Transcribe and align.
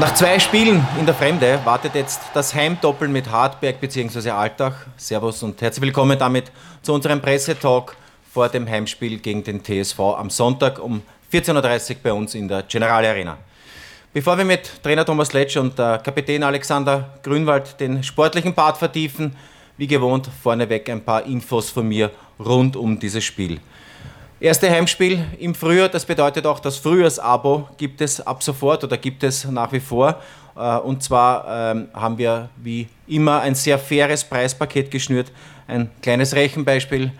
Nach 0.00 0.14
zwei 0.14 0.38
Spielen 0.38 0.82
in 0.98 1.04
der 1.04 1.14
Fremde 1.14 1.60
wartet 1.62 1.94
jetzt 1.94 2.22
das 2.32 2.54
Heimdoppel 2.54 3.06
mit 3.06 3.30
Hartberg 3.30 3.82
bzw. 3.82 4.30
Altach. 4.30 4.72
Servus 4.96 5.42
und 5.42 5.60
herzlich 5.60 5.82
willkommen 5.82 6.18
damit 6.18 6.50
zu 6.80 6.94
unserem 6.94 7.20
Pressetalk 7.20 7.94
vor 8.32 8.48
dem 8.48 8.66
Heimspiel 8.66 9.18
gegen 9.18 9.44
den 9.44 9.62
TSV 9.62 10.00
am 10.00 10.30
Sonntag 10.30 10.82
um 10.82 11.02
14.30 11.30 11.90
Uhr 11.90 11.96
bei 12.02 12.12
uns 12.14 12.34
in 12.34 12.48
der 12.48 12.62
General 12.62 13.04
Arena. 13.04 13.36
Bevor 14.14 14.38
wir 14.38 14.46
mit 14.46 14.82
Trainer 14.82 15.04
Thomas 15.04 15.34
Letsch 15.34 15.58
und 15.58 15.76
Kapitän 15.76 16.44
Alexander 16.44 17.18
Grünwald 17.22 17.78
den 17.78 18.02
sportlichen 18.02 18.54
Part 18.54 18.78
vertiefen, 18.78 19.36
wie 19.76 19.86
gewohnt 19.86 20.30
vorneweg 20.42 20.88
ein 20.88 21.04
paar 21.04 21.26
Infos 21.26 21.68
von 21.68 21.86
mir 21.86 22.10
rund 22.38 22.74
um 22.74 22.98
dieses 22.98 23.22
Spiel. 23.22 23.60
Erste 24.42 24.70
Heimspiel 24.70 25.22
im 25.38 25.54
Frühjahr, 25.54 25.90
das 25.90 26.06
bedeutet 26.06 26.46
auch, 26.46 26.60
das 26.60 26.78
Frühjahrsabo 26.78 27.68
gibt 27.76 28.00
es 28.00 28.26
ab 28.26 28.42
sofort 28.42 28.82
oder 28.82 28.96
gibt 28.96 29.22
es 29.22 29.44
nach 29.44 29.70
wie 29.70 29.80
vor. 29.80 30.18
Äh, 30.56 30.76
und 30.78 31.02
zwar 31.02 31.74
ähm, 31.74 31.88
haben 31.92 32.16
wir 32.16 32.48
wie 32.56 32.88
immer 33.06 33.42
ein 33.42 33.54
sehr 33.54 33.78
faires 33.78 34.24
Preispaket 34.24 34.90
geschnürt. 34.90 35.30
Ein 35.68 35.90
kleines 36.00 36.34
Rechenbeispiel. 36.34 37.12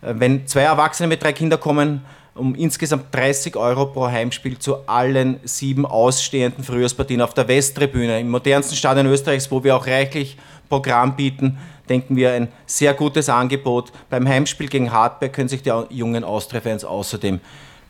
Äh, 0.00 0.14
wenn 0.14 0.46
zwei 0.46 0.60
Erwachsene 0.60 1.08
mit 1.08 1.20
drei 1.20 1.32
Kindern 1.32 1.58
kommen, 1.58 2.04
um 2.36 2.54
insgesamt 2.54 3.12
30 3.12 3.56
Euro 3.56 3.86
pro 3.86 4.06
Heimspiel 4.06 4.56
zu 4.56 4.86
allen 4.86 5.40
sieben 5.42 5.84
ausstehenden 5.84 6.62
Frühjahrspartien 6.62 7.20
auf 7.20 7.34
der 7.34 7.48
Westtribüne, 7.48 8.20
im 8.20 8.30
modernsten 8.30 8.76
Stadion 8.76 9.06
Österreichs, 9.06 9.50
wo 9.50 9.64
wir 9.64 9.74
auch 9.74 9.88
reichlich 9.88 10.38
Programm 10.68 11.16
bieten, 11.16 11.58
denken 11.90 12.16
wir, 12.16 12.32
ein 12.32 12.48
sehr 12.66 12.94
gutes 12.94 13.28
Angebot. 13.28 13.92
Beim 14.08 14.26
Heimspiel 14.26 14.68
gegen 14.68 14.92
Hartberg 14.92 15.32
können 15.32 15.48
sich 15.48 15.62
die 15.62 15.72
jungen 15.90 16.24
Austria-Fans 16.24 16.84
außerdem 16.84 17.40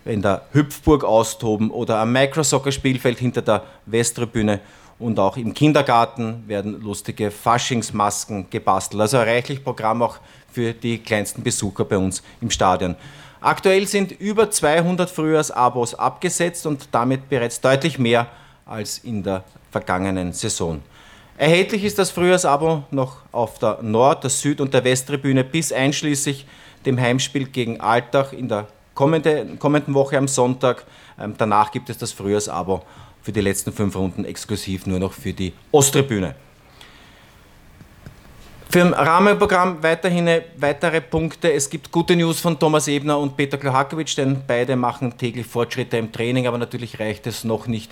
in 0.06 0.22
der 0.22 0.42
Hüpfburg 0.52 1.04
austoben 1.04 1.70
oder 1.70 1.98
am 1.98 2.12
Microsoccer-Spielfeld 2.12 3.18
hinter 3.18 3.42
der 3.42 3.62
Westtribüne 3.86 4.60
und 4.98 5.18
auch 5.18 5.36
im 5.36 5.54
Kindergarten 5.54 6.44
werden 6.46 6.80
lustige 6.80 7.30
Faschingsmasken 7.30 8.48
gebastelt. 8.50 9.00
Also 9.00 9.18
reichlich 9.18 9.62
Programm 9.62 10.02
auch 10.02 10.18
für 10.52 10.72
die 10.72 10.98
kleinsten 10.98 11.42
Besucher 11.42 11.84
bei 11.84 11.96
uns 11.96 12.22
im 12.40 12.50
Stadion. 12.50 12.96
Aktuell 13.40 13.86
sind 13.86 14.12
über 14.12 14.50
200 14.50 15.08
Frühjahrsabos 15.08 15.94
abgesetzt 15.94 16.66
und 16.66 16.88
damit 16.92 17.28
bereits 17.28 17.60
deutlich 17.60 17.98
mehr 17.98 18.26
als 18.66 18.98
in 18.98 19.22
der 19.22 19.44
vergangenen 19.70 20.32
Saison. 20.32 20.82
Erhältlich 21.40 21.84
ist 21.84 21.98
das 21.98 22.10
Frühjahrsabo 22.10 22.84
noch 22.90 23.16
auf 23.32 23.58
der 23.58 23.78
Nord-, 23.80 24.24
der 24.24 24.30
Süd- 24.30 24.60
und 24.60 24.74
der 24.74 24.84
Westtribüne 24.84 25.42
bis 25.42 25.72
einschließlich 25.72 26.44
dem 26.84 27.00
Heimspiel 27.00 27.46
gegen 27.46 27.80
Altach 27.80 28.34
in 28.34 28.46
der 28.46 28.66
kommende, 28.92 29.46
kommenden 29.58 29.94
Woche 29.94 30.18
am 30.18 30.28
Sonntag. 30.28 30.84
Ähm, 31.18 31.32
danach 31.38 31.72
gibt 31.72 31.88
es 31.88 31.96
das 31.96 32.12
Frühjahrsabo 32.12 32.82
für 33.22 33.32
die 33.32 33.40
letzten 33.40 33.72
fünf 33.72 33.96
Runden 33.96 34.26
exklusiv 34.26 34.84
nur 34.84 34.98
noch 34.98 35.14
für 35.14 35.32
die 35.32 35.54
Osttribüne. 35.72 36.34
Für 38.68 38.82
ein 38.82 38.92
Rahmenprogramm 38.92 39.82
weiterhin 39.82 40.42
weitere 40.58 41.00
Punkte. 41.00 41.50
Es 41.50 41.70
gibt 41.70 41.90
gute 41.90 42.16
News 42.16 42.38
von 42.38 42.58
Thomas 42.58 42.86
Ebner 42.86 43.18
und 43.18 43.38
Peter 43.38 43.56
Klohakovic, 43.56 44.14
denn 44.14 44.42
beide 44.46 44.76
machen 44.76 45.16
täglich 45.16 45.46
Fortschritte 45.46 45.96
im 45.96 46.12
Training, 46.12 46.46
aber 46.46 46.58
natürlich 46.58 47.00
reicht 47.00 47.26
es 47.26 47.44
noch 47.44 47.66
nicht 47.66 47.90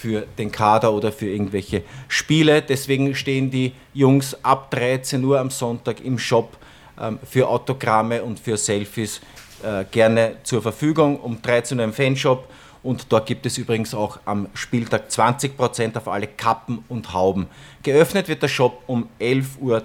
für 0.00 0.26
den 0.38 0.50
Kader 0.50 0.92
oder 0.92 1.12
für 1.12 1.28
irgendwelche 1.28 1.82
Spiele. 2.08 2.62
Deswegen 2.62 3.14
stehen 3.14 3.50
die 3.50 3.72
Jungs 3.92 4.34
ab 4.42 4.70
13 4.70 5.22
Uhr 5.22 5.38
am 5.38 5.50
Sonntag 5.50 6.02
im 6.02 6.18
Shop 6.18 6.56
ähm, 6.98 7.18
für 7.28 7.46
Autogramme 7.46 8.22
und 8.22 8.40
für 8.40 8.56
Selfies 8.56 9.20
äh, 9.62 9.84
gerne 9.90 10.36
zur 10.42 10.62
Verfügung. 10.62 11.20
Um 11.20 11.42
13 11.42 11.78
Uhr 11.78 11.84
im 11.84 11.92
Fanshop. 11.92 12.48
Und 12.82 13.12
dort 13.12 13.26
gibt 13.26 13.44
es 13.44 13.58
übrigens 13.58 13.94
auch 13.94 14.18
am 14.24 14.48
Spieltag 14.54 15.10
20% 15.10 15.98
auf 15.98 16.08
alle 16.08 16.28
Kappen 16.28 16.82
und 16.88 17.12
Hauben. 17.12 17.46
Geöffnet 17.82 18.26
wird 18.28 18.42
der 18.42 18.48
Shop 18.48 18.82
um 18.86 19.06
11.30 19.20 19.58
Uhr. 19.60 19.82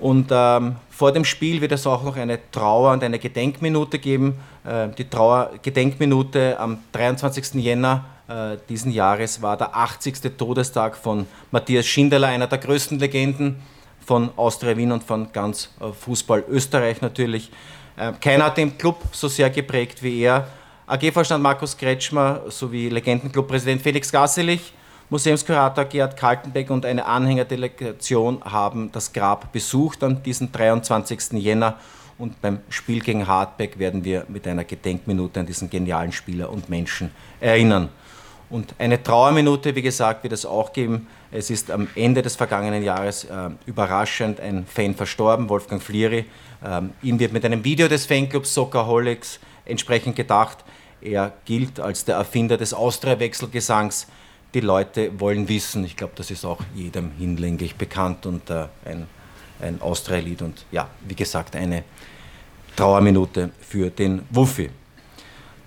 Und 0.00 0.30
ähm, 0.32 0.76
vor 0.90 1.12
dem 1.12 1.24
Spiel 1.24 1.60
wird 1.60 1.70
es 1.70 1.86
auch 1.86 2.02
noch 2.02 2.16
eine 2.16 2.40
Trauer- 2.50 2.92
und 2.92 3.04
eine 3.04 3.20
Gedenkminute 3.20 4.00
geben. 4.00 4.40
Äh, 4.64 4.88
die 4.88 5.08
Trauer-Gedenkminute 5.08 6.58
am 6.58 6.78
23. 6.92 7.54
Jänner 7.62 8.06
äh, 8.30 8.58
diesen 8.68 8.92
Jahres 8.92 9.42
war 9.42 9.56
der 9.56 9.74
80. 9.74 10.36
Todestag 10.38 10.96
von 10.96 11.26
Matthias 11.50 11.86
Schindler, 11.86 12.28
einer 12.28 12.46
der 12.46 12.58
größten 12.58 12.98
Legenden 12.98 13.56
von 14.06 14.30
Austria 14.36 14.76
Wien 14.76 14.92
und 14.92 15.02
von 15.02 15.32
ganz 15.32 15.70
äh, 15.80 15.92
Fußball 15.92 16.44
Österreich 16.48 17.00
natürlich. 17.00 17.50
Äh, 17.96 18.12
keiner 18.20 18.44
hat 18.46 18.56
den 18.56 18.78
Club 18.78 19.02
so 19.12 19.28
sehr 19.28 19.50
geprägt 19.50 20.02
wie 20.02 20.22
er. 20.22 20.46
AG-Vorstand 20.86 21.42
Markus 21.42 21.76
Kretschmer 21.76 22.42
sowie 22.48 22.88
Legendenclub-Präsident 22.88 23.82
Felix 23.82 24.10
Gasselich, 24.10 24.72
Museumskurator 25.08 25.84
Gerhard 25.84 26.16
Kaltenbeck 26.16 26.70
und 26.70 26.86
eine 26.86 27.04
Anhängerdelegation 27.06 28.42
haben 28.44 28.92
das 28.92 29.12
Grab 29.12 29.52
besucht 29.52 30.04
an 30.04 30.22
diesem 30.22 30.52
23. 30.52 31.32
Jänner. 31.32 31.78
Und 32.16 32.40
beim 32.40 32.60
Spiel 32.68 33.00
gegen 33.00 33.26
Hartberg 33.26 33.78
werden 33.78 34.04
wir 34.04 34.24
mit 34.28 34.46
einer 34.46 34.64
Gedenkminute 34.64 35.40
an 35.40 35.46
diesen 35.46 35.70
genialen 35.70 36.12
Spieler 36.12 36.50
und 36.50 36.68
Menschen 36.68 37.10
erinnern. 37.40 37.88
Und 38.50 38.74
eine 38.78 39.00
Trauerminute, 39.00 39.76
wie 39.76 39.82
gesagt, 39.82 40.24
wird 40.24 40.32
es 40.32 40.44
auch 40.44 40.72
geben. 40.72 41.06
Es 41.30 41.50
ist 41.50 41.70
am 41.70 41.86
Ende 41.94 42.20
des 42.20 42.34
vergangenen 42.34 42.82
Jahres 42.82 43.24
äh, 43.24 43.50
überraschend 43.64 44.40
ein 44.40 44.66
Fan 44.66 44.96
verstorben, 44.96 45.48
Wolfgang 45.48 45.80
Flieri. 45.80 46.24
Ähm, 46.64 46.90
ihm 47.00 47.20
wird 47.20 47.32
mit 47.32 47.44
einem 47.44 47.62
Video 47.62 47.86
des 47.86 48.06
Fanclubs 48.06 48.52
Soccerholics 48.52 49.38
entsprechend 49.66 50.16
gedacht. 50.16 50.58
Er 51.00 51.32
gilt 51.44 51.78
als 51.78 52.04
der 52.04 52.16
Erfinder 52.16 52.56
des 52.56 52.74
Austria-Wechselgesangs. 52.74 54.08
Die 54.52 54.60
Leute 54.60 55.18
wollen 55.20 55.48
wissen, 55.48 55.84
ich 55.84 55.96
glaube, 55.96 56.14
das 56.16 56.32
ist 56.32 56.44
auch 56.44 56.58
jedem 56.74 57.12
hinlänglich 57.12 57.76
bekannt 57.76 58.26
und 58.26 58.50
äh, 58.50 58.66
ein, 58.84 59.06
ein 59.62 59.80
Austria-Lied. 59.80 60.42
Und 60.42 60.66
ja, 60.72 60.88
wie 61.06 61.14
gesagt, 61.14 61.54
eine 61.54 61.84
Trauerminute 62.74 63.50
für 63.60 63.90
den 63.90 64.22
Wuffi. 64.30 64.70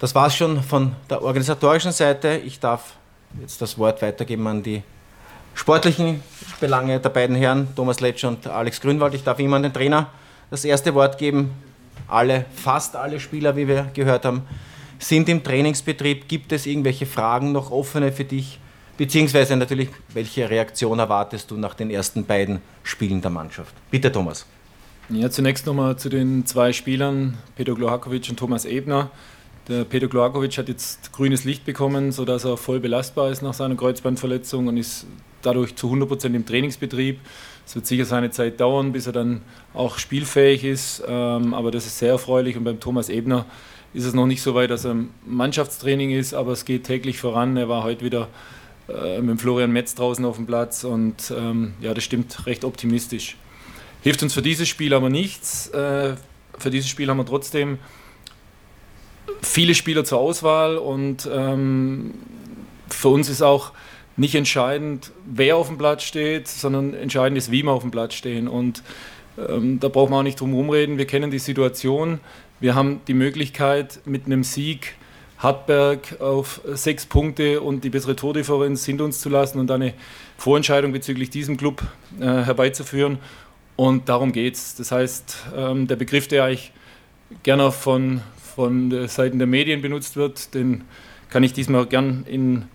Das 0.04 0.14
war 0.14 0.28
es 0.28 0.36
schon 0.36 0.62
von 0.62 0.92
der 1.10 1.22
organisatorischen 1.22 1.94
Seite. 1.94 2.42
Ich 2.46 2.60
darf 2.60 2.96
jetzt 3.40 3.62
das 3.62 3.78
Wort 3.78 4.02
weitergeben 4.02 4.46
an 4.48 4.62
die 4.62 4.84
sportlichen 5.54 6.22
Belange 6.60 7.00
der 7.00 7.08
beiden 7.08 7.38
Herren, 7.38 7.70
Thomas 7.74 8.02
Letsch 8.02 8.26
und 8.26 8.46
Alex 8.46 8.82
Grünwald. 8.82 9.14
Ich 9.14 9.24
darf 9.24 9.40
immer 9.40 9.56
an 9.56 9.64
den 9.64 9.72
Trainer 9.72 10.10
das 10.52 10.66
erste 10.66 10.94
Wort 10.94 11.18
geben. 11.18 11.52
Alle, 12.10 12.44
fast 12.54 12.98
alle 12.98 13.18
Spieler, 13.22 13.56
wie 13.56 13.66
wir 13.66 13.92
gehört 13.94 14.26
haben, 14.26 14.42
sind 15.00 15.30
im 15.30 15.42
Trainingsbetrieb. 15.42 16.28
Gibt 16.28 16.52
es 16.52 16.66
irgendwelche 16.66 17.06
Fragen 17.06 17.54
noch 17.54 17.72
offene 17.72 18.12
für 18.12 18.26
dich? 18.26 18.60
Beziehungsweise 18.98 19.56
natürlich, 19.56 19.88
welche 20.10 20.50
Reaktion 20.50 21.00
erwartest 21.00 21.50
du 21.50 21.56
nach 21.56 21.76
den 21.76 21.90
ersten 21.90 22.26
beiden 22.26 22.62
Spielen 22.84 23.22
der 23.22 23.32
Mannschaft? 23.32 23.74
Bitte, 23.90 24.12
Thomas. 24.12 24.46
Ja, 25.08 25.30
zunächst 25.30 25.66
nochmal 25.66 25.96
zu 25.96 26.10
den 26.10 26.46
zwei 26.46 26.74
Spielern, 26.74 27.38
Peter 27.56 27.74
Glohakovic 27.74 28.30
und 28.30 28.38
Thomas 28.38 28.66
Ebner. 28.66 29.10
Der 29.70 29.86
Peter 29.86 30.10
Kloakovic 30.10 30.58
hat 30.58 30.68
jetzt 30.68 31.14
grünes 31.14 31.46
Licht 31.46 31.64
bekommen, 31.64 32.12
sodass 32.12 32.44
er 32.44 32.58
voll 32.58 32.82
belastbar 32.82 33.32
ist 33.32 33.42
nach 33.42 33.54
seiner 33.54 33.76
Kreuzbandverletzung 33.76 34.68
und 34.68 34.76
ist 34.76 35.06
dadurch 35.42 35.76
zu 35.76 35.88
100% 35.90 36.34
im 36.36 36.46
Trainingsbetrieb. 36.46 37.20
Es 37.66 37.76
wird 37.76 37.86
sicher 37.86 38.04
seine 38.04 38.30
Zeit 38.32 38.60
dauern, 38.60 38.92
bis 38.92 39.08
er 39.08 39.14
dann 39.14 39.42
auch 39.74 40.00
spielfähig 40.00 40.66
ist, 40.66 41.02
ähm, 41.08 41.54
aber 41.54 41.72
das 41.72 41.86
ist 41.86 41.98
sehr 41.98 42.12
erfreulich. 42.12 42.58
Und 42.58 42.66
beim 42.66 42.82
Thomas 42.82 43.08
Ebner 43.08 43.46
ist 43.94 44.04
es 44.04 44.14
noch 44.14 44.26
nicht 44.26 44.42
so 44.42 44.54
weit, 44.54 44.70
dass 44.70 44.84
er 44.84 44.92
im 44.92 45.12
Mannschaftstraining 45.26 46.12
ist, 46.12 46.34
aber 46.34 46.52
es 46.52 46.66
geht 46.66 46.84
täglich 46.84 47.20
voran. 47.20 47.56
Er 47.56 47.70
war 47.70 47.84
heute 47.84 48.04
wieder 48.04 48.28
äh, 48.90 49.22
mit 49.22 49.40
Florian 49.40 49.72
Metz 49.72 49.96
draußen 49.96 50.26
auf 50.26 50.36
dem 50.36 50.46
Platz 50.46 50.84
und 50.84 51.34
ähm, 51.38 51.74
ja, 51.80 51.94
das 51.94 52.04
stimmt 52.04 52.46
recht 52.48 52.66
optimistisch. 52.66 53.38
Hilft 54.02 54.24
uns 54.24 54.34
für 54.34 54.42
dieses 54.42 54.68
Spiel 54.68 54.94
aber 54.94 55.10
nichts. 55.10 55.70
Äh, 55.70 56.16
für 56.58 56.70
dieses 56.70 56.90
Spiel 56.90 57.08
haben 57.10 57.18
wir 57.18 57.26
trotzdem 57.26 57.80
viele 59.42 59.76
Spieler 59.76 60.06
zur 60.06 60.20
Auswahl 60.20 60.78
und 60.78 61.30
ähm, 61.32 62.14
für 62.90 63.10
uns 63.10 63.30
ist 63.30 63.42
auch 63.42 63.72
nicht 64.16 64.36
entscheidend, 64.36 65.12
wer 65.26 65.58
auf 65.58 65.68
dem 65.68 65.78
Platz 65.78 66.04
steht, 66.04 66.48
sondern 66.48 66.94
entscheidend 66.94 67.38
ist, 67.38 67.52
wie 67.52 67.64
wir 67.64 67.72
auf 67.72 67.82
dem 67.82 67.92
Platz 67.92 68.14
stehen. 68.14 68.48
Und 68.48 68.84
ähm, 69.38 69.80
da 69.80 69.88
braucht 69.88 70.12
man 70.12 70.20
auch 70.20 70.24
nicht 70.24 70.40
drum 70.40 70.52
herum 70.52 70.70
reden. 70.70 70.98
Wir 70.98 71.08
kennen 71.08 71.32
die 71.32 71.40
Situation. 71.40 72.20
Wir 72.60 72.76
haben 72.76 73.02
die 73.08 73.16
Möglichkeit, 73.16 74.02
mit 74.06 74.26
einem 74.26 74.44
Sieg 74.44 74.96
Hartberg 75.40 76.22
auf 76.22 76.62
sechs 76.74 77.06
Punkte 77.06 77.60
und 77.60 77.84
die 77.84 77.90
bessere 77.90 78.16
Tordifferenz 78.16 78.86
hinter 78.86 79.04
uns 79.04 79.20
zu 79.20 79.30
lassen 79.30 79.60
und 79.60 79.70
eine 79.72 79.94
Vorentscheidung 80.38 80.94
bezüglich 80.94 81.30
diesem 81.30 81.58
Club 81.58 81.84
äh, 82.20 82.24
herbeizuführen. 82.24 83.18
Und 83.76 84.08
darum 84.08 84.32
geht 84.32 84.54
es. 84.56 84.76
Das 84.76 84.92
heißt, 84.92 85.38
ähm, 85.58 85.88
der 85.88 85.96
Begriff, 85.96 86.28
der 86.28 86.46
eigentlich 86.46 86.72
gerne 87.42 87.72
von, 87.72 88.22
von 88.56 89.08
Seiten 89.08 89.38
der 89.38 89.48
Medien 89.48 89.82
benutzt 89.82 90.16
wird, 90.16 90.54
den 90.54 90.84
kann 91.30 91.44
ich 91.44 91.54
diesmal 91.54 91.86
gern 91.88 92.26
in, 92.28 92.66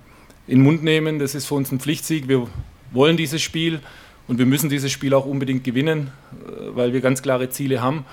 in 0.47 0.59
den 0.59 0.63
Mund 0.63 0.83
nehmen. 0.83 1.19
Das 1.19 1.35
ist 1.35 1.47
für 1.47 1.55
uns 1.55 1.71
ein 1.71 1.81
Pflichtsieg. 1.81 2.29
Wir 2.29 2.49
wollen 2.91 3.17
dieses 3.17 3.41
Spiel 3.41 3.81
und 4.27 4.39
wir 4.39 4.47
müssen 4.47 4.69
dieses 4.69 4.91
Spiel 4.91 5.15
auch 5.15 5.27
unbedingt 5.27 5.65
gewinnen, 5.65 6.11
äh, 6.33 6.77
weil 6.77 6.93
wir 6.93 7.01
ganz 7.01 7.23
klare 7.23 7.49
Ziele 7.51 7.81
haben. 7.81 8.05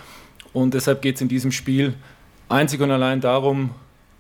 Und 0.54 0.74
deshalb 0.74 1.02
geht 1.02 1.16
es 1.16 1.22
in 1.22 1.28
diesem 1.28 1.52
Spiel 1.52 1.96
einzig 2.48 2.80
und 2.82 2.92
allein 2.92 3.22
darum, 3.22 3.72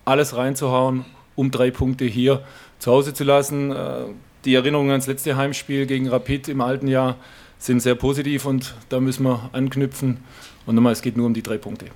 alles 0.04 0.36
reinzuhauen, 0.36 1.06
um 1.36 1.52
drei 1.52 1.72
Punkte 1.72 2.06
hier 2.06 2.44
zu 2.80 2.92
Hause 2.92 3.14
zu 3.14 3.24
lassen. 3.24 3.72
Äh, 3.72 4.06
die 4.44 4.56
Erinnerungen 4.56 4.92
ans 4.92 5.08
letzte 5.08 5.38
Heimspiel 5.38 5.86
gegen 5.86 6.08
Rapid 6.08 6.50
im 6.50 6.62
alten 6.62 6.88
Jahr 6.88 7.18
sind 7.58 7.80
sehr 7.82 7.96
positiv 7.96 8.46
und 8.46 8.76
da 8.90 9.00
müssen 9.00 9.24
wir 9.24 9.50
anknüpfen. 9.54 10.18
Und 10.66 10.76
nochmal, 10.76 10.94
es 10.94 11.02
geht 11.02 11.18
nur 11.18 11.26
um 11.26 11.34
die 11.34 11.44
drei 11.44 11.58
Punkte. 11.58 11.88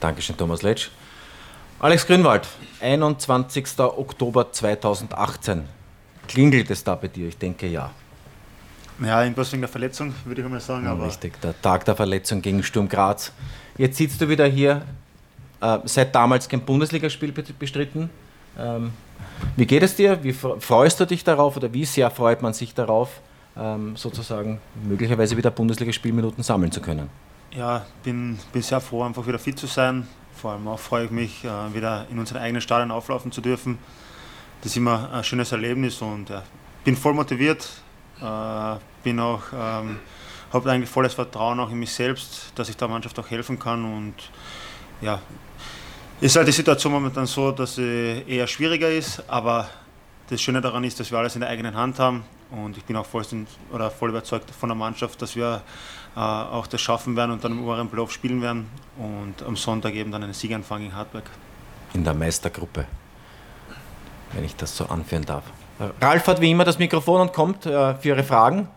Dankeschön, 0.00 0.36
Thomas 0.36 0.62
Letsch. 0.62 0.90
Alex 1.78 2.06
Grünwald, 2.06 2.46
21. 2.80 3.78
Oktober 3.78 4.50
2018. 4.50 5.64
Klingelt 6.26 6.70
es 6.70 6.82
da 6.82 6.94
bei 6.94 7.08
dir? 7.08 7.28
Ich 7.28 7.38
denke 7.38 7.66
ja. 7.66 7.90
Ja, 9.02 9.22
irgendwas 9.22 9.52
wegen 9.52 9.60
der 9.60 9.68
Verletzung, 9.68 10.14
würde 10.24 10.40
ich 10.40 10.48
mal 10.48 10.60
sagen. 10.60 10.84
Ja, 10.86 10.92
aber 10.92 11.06
richtig, 11.06 11.40
der 11.40 11.60
Tag 11.60 11.84
der 11.84 11.94
Verletzung 11.94 12.40
gegen 12.40 12.62
Sturm 12.62 12.88
Graz. 12.88 13.32
Jetzt 13.76 13.98
sitzt 13.98 14.20
du 14.20 14.28
wieder 14.28 14.46
hier, 14.46 14.82
äh, 15.60 15.78
seit 15.84 16.14
damals 16.14 16.48
kein 16.48 16.62
Bundesligaspiel 16.62 17.32
bestritten. 17.32 18.08
Ähm, 18.58 18.92
wie 19.56 19.66
geht 19.66 19.82
es 19.82 19.96
dir? 19.96 20.22
Wie 20.22 20.32
freust 20.32 20.98
du 20.98 21.04
dich 21.04 21.24
darauf 21.24 21.56
oder 21.56 21.72
wie 21.72 21.84
sehr 21.84 22.10
freut 22.10 22.40
man 22.40 22.54
sich 22.54 22.74
darauf, 22.74 23.20
ähm, 23.56 23.96
sozusagen 23.96 24.60
möglicherweise 24.82 25.36
wieder 25.36 25.50
Bundesligaspielminuten 25.50 26.42
sammeln 26.42 26.72
zu 26.72 26.80
können? 26.80 27.10
Ja, 27.52 27.86
bin, 28.02 28.38
bin 28.52 28.62
sehr 28.62 28.80
froh, 28.80 29.02
einfach 29.02 29.26
wieder 29.26 29.38
fit 29.38 29.58
zu 29.58 29.66
sein. 29.66 30.06
Vor 30.34 30.52
allem 30.52 30.68
auch 30.68 30.78
freue 30.78 31.06
ich 31.06 31.10
mich, 31.10 31.44
äh, 31.44 31.74
wieder 31.74 32.06
in 32.10 32.18
unseren 32.18 32.38
eigenen 32.38 32.60
Stadion 32.60 32.90
auflaufen 32.90 33.32
zu 33.32 33.40
dürfen. 33.40 33.78
Das 34.60 34.72
ist 34.72 34.76
immer 34.76 35.10
ein 35.12 35.24
schönes 35.24 35.52
Erlebnis 35.52 36.02
und 36.02 36.28
ja, 36.28 36.42
bin 36.84 36.96
voll 36.96 37.14
motiviert, 37.14 37.68
äh, 38.20 38.76
bin 39.02 39.20
auch, 39.20 39.42
ähm, 39.52 39.98
habe 40.52 40.70
eigentlich 40.70 40.90
volles 40.90 41.14
Vertrauen 41.14 41.58
auch 41.60 41.70
in 41.70 41.78
mich 41.78 41.92
selbst, 41.92 42.52
dass 42.54 42.68
ich 42.68 42.76
der 42.76 42.88
Mannschaft 42.88 43.18
auch 43.18 43.30
helfen 43.30 43.58
kann 43.58 43.84
und 43.84 44.14
ja, 45.00 45.20
ist 46.20 46.36
halt 46.36 46.48
die 46.48 46.52
Situation 46.52 46.92
momentan 46.92 47.26
so, 47.26 47.52
dass 47.52 47.76
sie 47.76 48.24
eher 48.26 48.46
schwieriger 48.46 48.90
ist, 48.90 49.22
aber 49.28 49.68
das 50.28 50.40
Schöne 50.40 50.60
daran 50.60 50.84
ist, 50.84 50.98
dass 50.98 51.10
wir 51.10 51.18
alles 51.18 51.34
in 51.34 51.40
der 51.40 51.50
eigenen 51.50 51.74
Hand 51.74 51.98
haben 51.98 52.24
und 52.50 52.76
ich 52.76 52.84
bin 52.84 52.96
auch 52.96 53.06
voll, 53.06 53.24
oder 53.72 53.90
voll 53.90 54.10
überzeugt 54.10 54.50
von 54.50 54.68
der 54.68 54.76
Mannschaft, 54.76 55.20
dass 55.22 55.36
wir 55.36 55.62
äh, 56.16 56.20
auch 56.20 56.66
das 56.66 56.80
schaffen 56.80 57.16
werden 57.16 57.32
und 57.32 57.44
dann 57.44 57.52
im 57.52 57.64
oberen 57.64 57.88
Playoff 57.88 58.12
spielen 58.12 58.42
werden 58.42 58.68
und 58.98 59.46
am 59.46 59.56
Sonntag 59.56 59.94
eben 59.94 60.10
dann 60.10 60.22
einen 60.22 60.34
Sieganfang 60.34 60.84
in 60.84 60.94
Hartberg. 60.94 61.24
In 61.94 62.04
der 62.04 62.14
Meistergruppe, 62.14 62.86
wenn 64.32 64.44
ich 64.44 64.56
das 64.56 64.76
so 64.76 64.86
anführen 64.86 65.24
darf. 65.24 65.44
Ralf 66.00 66.26
hat 66.26 66.40
wie 66.40 66.50
immer 66.50 66.64
das 66.64 66.78
Mikrofon 66.78 67.20
und 67.20 67.32
kommt 67.32 67.66
äh, 67.66 67.94
für 67.96 68.08
Ihre 68.08 68.24
Fragen. 68.24 68.68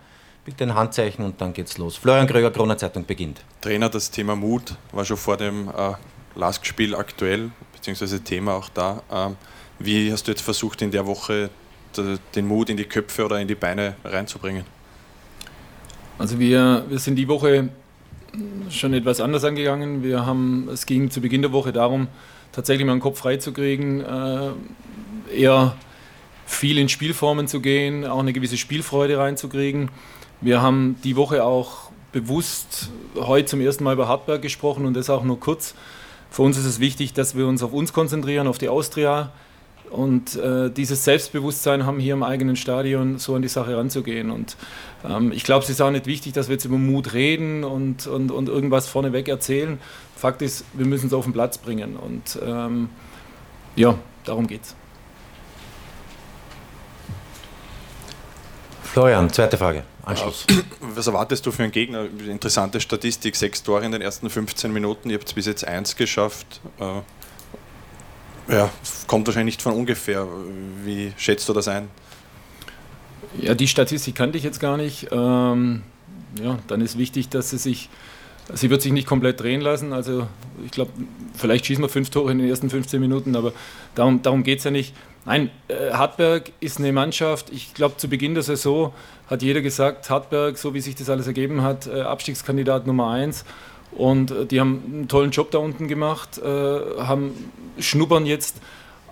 Bitte 0.43 0.63
ein 0.63 0.73
Handzeichen 0.73 1.23
und 1.23 1.39
dann 1.39 1.53
geht's 1.53 1.77
los. 1.77 1.95
Florian 1.95 2.27
Kröger, 2.27 2.51
Kroner 2.51 2.77
Zeitung 2.77 3.05
beginnt. 3.05 3.41
Trainer, 3.61 3.89
das 3.89 4.09
Thema 4.11 4.35
Mut 4.35 4.75
war 4.91 5.05
schon 5.05 5.17
vor 5.17 5.37
dem 5.37 5.69
äh, 5.69 5.93
Lask-Spiel 6.35 6.95
aktuell, 6.95 7.51
beziehungsweise 7.73 8.23
Thema 8.23 8.53
auch 8.55 8.69
da. 8.69 9.01
Ähm, 9.11 9.37
wie 9.79 10.11
hast 10.11 10.27
du 10.27 10.31
jetzt 10.31 10.41
versucht, 10.41 10.81
in 10.81 10.91
der 10.91 11.05
Woche 11.07 11.49
den 12.35 12.47
Mut 12.47 12.69
in 12.69 12.77
die 12.77 12.85
Köpfe 12.85 13.25
oder 13.25 13.39
in 13.39 13.47
die 13.47 13.55
Beine 13.55 13.95
reinzubringen? 14.03 14.63
Also 16.17 16.37
wir, 16.39 16.85
wir 16.89 16.99
sind 16.99 17.15
die 17.15 17.27
Woche 17.27 17.69
schon 18.69 18.93
etwas 18.93 19.21
anders 19.21 19.43
angegangen. 19.43 20.03
Wir 20.03 20.25
haben, 20.25 20.69
es 20.71 20.85
ging 20.85 21.09
zu 21.09 21.21
Beginn 21.21 21.41
der 21.41 21.51
Woche 21.51 21.71
darum, 21.71 22.07
tatsächlich 22.51 22.85
mal 22.85 22.93
den 22.93 22.99
Kopf 22.99 23.19
freizukriegen, 23.19 24.01
äh, 24.01 24.51
eher 25.33 25.75
viel 26.45 26.77
in 26.77 26.89
Spielformen 26.89 27.47
zu 27.47 27.61
gehen, 27.61 28.05
auch 28.05 28.19
eine 28.19 28.33
gewisse 28.33 28.57
Spielfreude 28.57 29.17
reinzukriegen. 29.17 29.89
Wir 30.41 30.61
haben 30.61 30.97
die 31.03 31.15
Woche 31.15 31.43
auch 31.43 31.91
bewusst 32.11 32.89
heute 33.15 33.45
zum 33.45 33.61
ersten 33.61 33.83
Mal 33.83 33.93
über 33.93 34.07
Hartberg 34.07 34.41
gesprochen 34.41 34.85
und 34.85 34.95
das 34.95 35.09
auch 35.09 35.23
nur 35.23 35.39
kurz. 35.39 35.75
Für 36.31 36.41
uns 36.43 36.57
ist 36.57 36.65
es 36.65 36.79
wichtig, 36.79 37.13
dass 37.13 37.35
wir 37.35 37.47
uns 37.47 37.63
auf 37.63 37.71
uns 37.73 37.93
konzentrieren, 37.93 38.47
auf 38.47 38.57
die 38.57 38.69
Austria. 38.69 39.31
Und 39.89 40.35
äh, 40.35 40.69
dieses 40.69 41.03
Selbstbewusstsein 41.03 41.85
haben 41.85 41.99
hier 41.99 42.13
im 42.13 42.23
eigenen 42.23 42.55
Stadion, 42.55 43.17
so 43.17 43.35
an 43.35 43.41
die 43.41 43.47
Sache 43.47 43.75
ranzugehen. 43.75 44.29
Und 44.29 44.55
ähm, 45.07 45.31
ich 45.31 45.43
glaube, 45.43 45.63
es 45.63 45.69
ist 45.69 45.81
auch 45.81 45.91
nicht 45.91 46.05
wichtig, 46.05 46.33
dass 46.33 46.47
wir 46.47 46.53
jetzt 46.53 46.65
über 46.65 46.77
Mut 46.77 47.13
reden 47.13 47.63
und, 47.63 48.07
und, 48.07 48.31
und 48.31 48.49
irgendwas 48.49 48.87
vorneweg 48.87 49.27
erzählen. 49.27 49.79
Fakt 50.15 50.41
ist, 50.41 50.65
wir 50.73 50.85
müssen 50.85 51.07
es 51.07 51.13
auf 51.13 51.23
den 51.23 51.33
Platz 51.33 51.57
bringen. 51.57 51.95
Und 51.95 52.39
ähm, 52.45 52.89
ja, 53.75 53.95
darum 54.25 54.47
geht's. 54.47 54.75
Florian, 58.83 59.31
zweite 59.31 59.57
Frage. 59.57 59.83
Anschluss. 60.03 60.47
Was 60.81 61.07
erwartest 61.07 61.45
du 61.45 61.51
für 61.51 61.63
einen 61.63 61.71
Gegner? 61.71 62.05
Interessante 62.27 62.81
Statistik: 62.81 63.35
sechs 63.35 63.61
Tore 63.61 63.85
in 63.85 63.91
den 63.91 64.01
ersten 64.01 64.29
15 64.29 64.73
Minuten. 64.73 65.09
Ihr 65.09 65.19
habt 65.19 65.33
bis 65.35 65.45
jetzt 65.45 65.65
eins 65.67 65.95
geschafft. 65.95 66.59
Äh, 66.79 67.01
ja, 68.49 68.69
kommt 69.07 69.27
wahrscheinlich 69.27 69.55
nicht 69.55 69.61
von 69.61 69.73
ungefähr. 69.73 70.27
Wie 70.83 71.13
schätzt 71.17 71.47
du 71.49 71.53
das 71.53 71.67
ein? 71.67 71.87
Ja, 73.37 73.53
die 73.53 73.67
Statistik 73.67 74.15
kannte 74.15 74.37
ich 74.37 74.43
jetzt 74.43 74.59
gar 74.59 74.77
nicht. 74.77 75.07
Ähm, 75.11 75.83
ja, 76.41 76.57
dann 76.67 76.81
ist 76.81 76.97
wichtig, 76.97 77.29
dass 77.29 77.51
sie 77.51 77.57
sich, 77.57 77.89
sie 78.53 78.69
wird 78.69 78.81
sich 78.81 78.91
nicht 78.91 79.07
komplett 79.07 79.39
drehen 79.39 79.61
lassen. 79.61 79.93
Also 79.93 80.27
ich 80.65 80.71
glaube, 80.71 80.91
vielleicht 81.35 81.65
schießen 81.65 81.83
wir 81.83 81.89
fünf 81.89 82.09
Tore 82.09 82.31
in 82.31 82.39
den 82.39 82.49
ersten 82.49 82.69
15 82.69 82.99
Minuten, 82.99 83.35
aber 83.35 83.53
darum, 83.95 84.21
darum 84.21 84.43
geht 84.43 84.59
es 84.59 84.63
ja 84.63 84.71
nicht. 84.71 84.93
Nein, 85.25 85.51
äh, 85.67 85.91
Hartberg 85.91 86.51
ist 86.59 86.79
eine 86.79 86.91
Mannschaft, 86.91 87.51
ich 87.51 87.73
glaube 87.73 87.97
zu 87.97 88.07
Beginn 88.07 88.33
der 88.33 88.43
Saison 88.43 88.93
hat 89.29 89.43
jeder 89.43 89.61
gesagt, 89.61 90.09
Hartberg, 90.09 90.57
so 90.57 90.73
wie 90.73 90.81
sich 90.81 90.95
das 90.95 91.09
alles 91.09 91.27
ergeben 91.27 91.61
hat, 91.61 91.87
äh, 91.87 92.01
Abstiegskandidat 92.01 92.87
Nummer 92.87 93.11
eins. 93.11 93.45
Und 93.91 94.31
äh, 94.31 94.45
die 94.45 94.59
haben 94.59 94.83
einen 94.85 95.07
tollen 95.07 95.31
Job 95.31 95.51
da 95.51 95.57
unten 95.57 95.87
gemacht, 95.87 96.41
haben 96.43 97.33
schnuppern 97.79 98.25
jetzt 98.25 98.61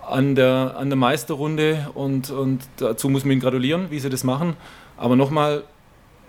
an 0.08 0.34
der, 0.34 0.74
an 0.76 0.88
der 0.88 0.96
Meisterrunde 0.96 1.90
und, 1.94 2.30
und 2.30 2.60
dazu 2.78 3.08
muss 3.08 3.24
man 3.24 3.32
ihnen 3.32 3.40
gratulieren, 3.40 3.90
wie 3.90 3.98
sie 3.98 4.10
das 4.10 4.24
machen. 4.24 4.56
Aber 4.96 5.16
nochmal, 5.16 5.64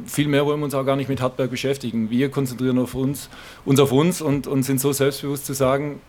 viel 0.05 0.27
mehr 0.27 0.45
wollen 0.45 0.59
wir 0.59 0.65
uns 0.65 0.75
auch 0.75 0.85
gar 0.85 0.95
nicht 0.95 1.09
mit 1.09 1.21
Hartberg 1.21 1.49
beschäftigen. 1.49 2.09
Wir 2.09 2.29
konzentrieren 2.29 2.77
auf 2.77 2.93
uns, 2.93 3.29
uns 3.65 3.79
auf 3.79 3.91
uns 3.91 4.21
und, 4.21 4.47
und 4.47 4.63
sind 4.63 4.79
so 4.79 4.91
selbstbewusst 4.91 5.45
zu 5.45 5.53
sagen, 5.53 6.01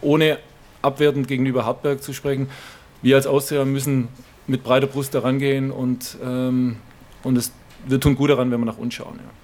ohne 0.00 0.38
abwertend 0.82 1.28
gegenüber 1.28 1.64
Hartberg 1.64 2.02
zu 2.02 2.12
sprechen, 2.12 2.48
wir 3.02 3.16
als 3.16 3.26
Austria 3.26 3.64
müssen 3.64 4.08
mit 4.46 4.62
breiter 4.62 4.86
Brust 4.86 5.14
daran 5.14 5.38
gehen 5.38 5.70
und, 5.70 6.16
ähm, 6.22 6.76
und 7.22 7.36
es, 7.36 7.52
wir 7.86 8.00
tun 8.00 8.14
gut 8.14 8.30
daran, 8.30 8.50
wenn 8.50 8.60
wir 8.60 8.66
nach 8.66 8.78
uns 8.78 8.94
schauen. 8.94 9.16
Ja. 9.16 9.43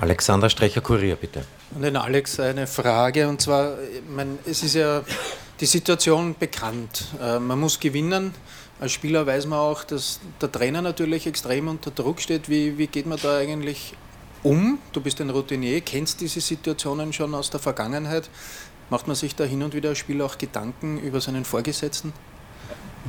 Alexander 0.00 0.48
Strecher-Kurier, 0.48 1.16
bitte. 1.16 1.44
Und 1.74 1.82
den 1.82 1.96
Alex 1.96 2.40
eine 2.40 2.66
Frage, 2.66 3.28
und 3.28 3.40
zwar, 3.40 3.76
mein, 4.08 4.38
es 4.46 4.62
ist 4.62 4.74
ja 4.74 5.02
die 5.60 5.66
Situation 5.66 6.34
bekannt. 6.38 7.04
Äh, 7.20 7.38
man 7.38 7.60
muss 7.60 7.78
gewinnen. 7.78 8.34
Als 8.80 8.92
Spieler 8.92 9.26
weiß 9.26 9.46
man 9.46 9.58
auch, 9.58 9.84
dass 9.84 10.20
der 10.40 10.50
Trainer 10.50 10.80
natürlich 10.80 11.26
extrem 11.26 11.68
unter 11.68 11.90
Druck 11.90 12.20
steht. 12.20 12.48
Wie, 12.48 12.78
wie 12.78 12.86
geht 12.86 13.04
man 13.04 13.18
da 13.22 13.36
eigentlich 13.36 13.94
um? 14.42 14.78
Du 14.94 15.02
bist 15.02 15.20
ein 15.20 15.28
Routinier, 15.28 15.82
kennst 15.82 16.22
diese 16.22 16.40
Situationen 16.40 17.12
schon 17.12 17.34
aus 17.34 17.50
der 17.50 17.60
Vergangenheit. 17.60 18.30
Macht 18.88 19.06
man 19.06 19.14
sich 19.16 19.36
da 19.36 19.44
hin 19.44 19.62
und 19.62 19.74
wieder 19.74 19.90
als 19.90 19.98
Spieler 19.98 20.24
auch 20.24 20.38
Gedanken 20.38 20.98
über 20.98 21.20
seinen 21.20 21.44
Vorgesetzten? 21.44 22.14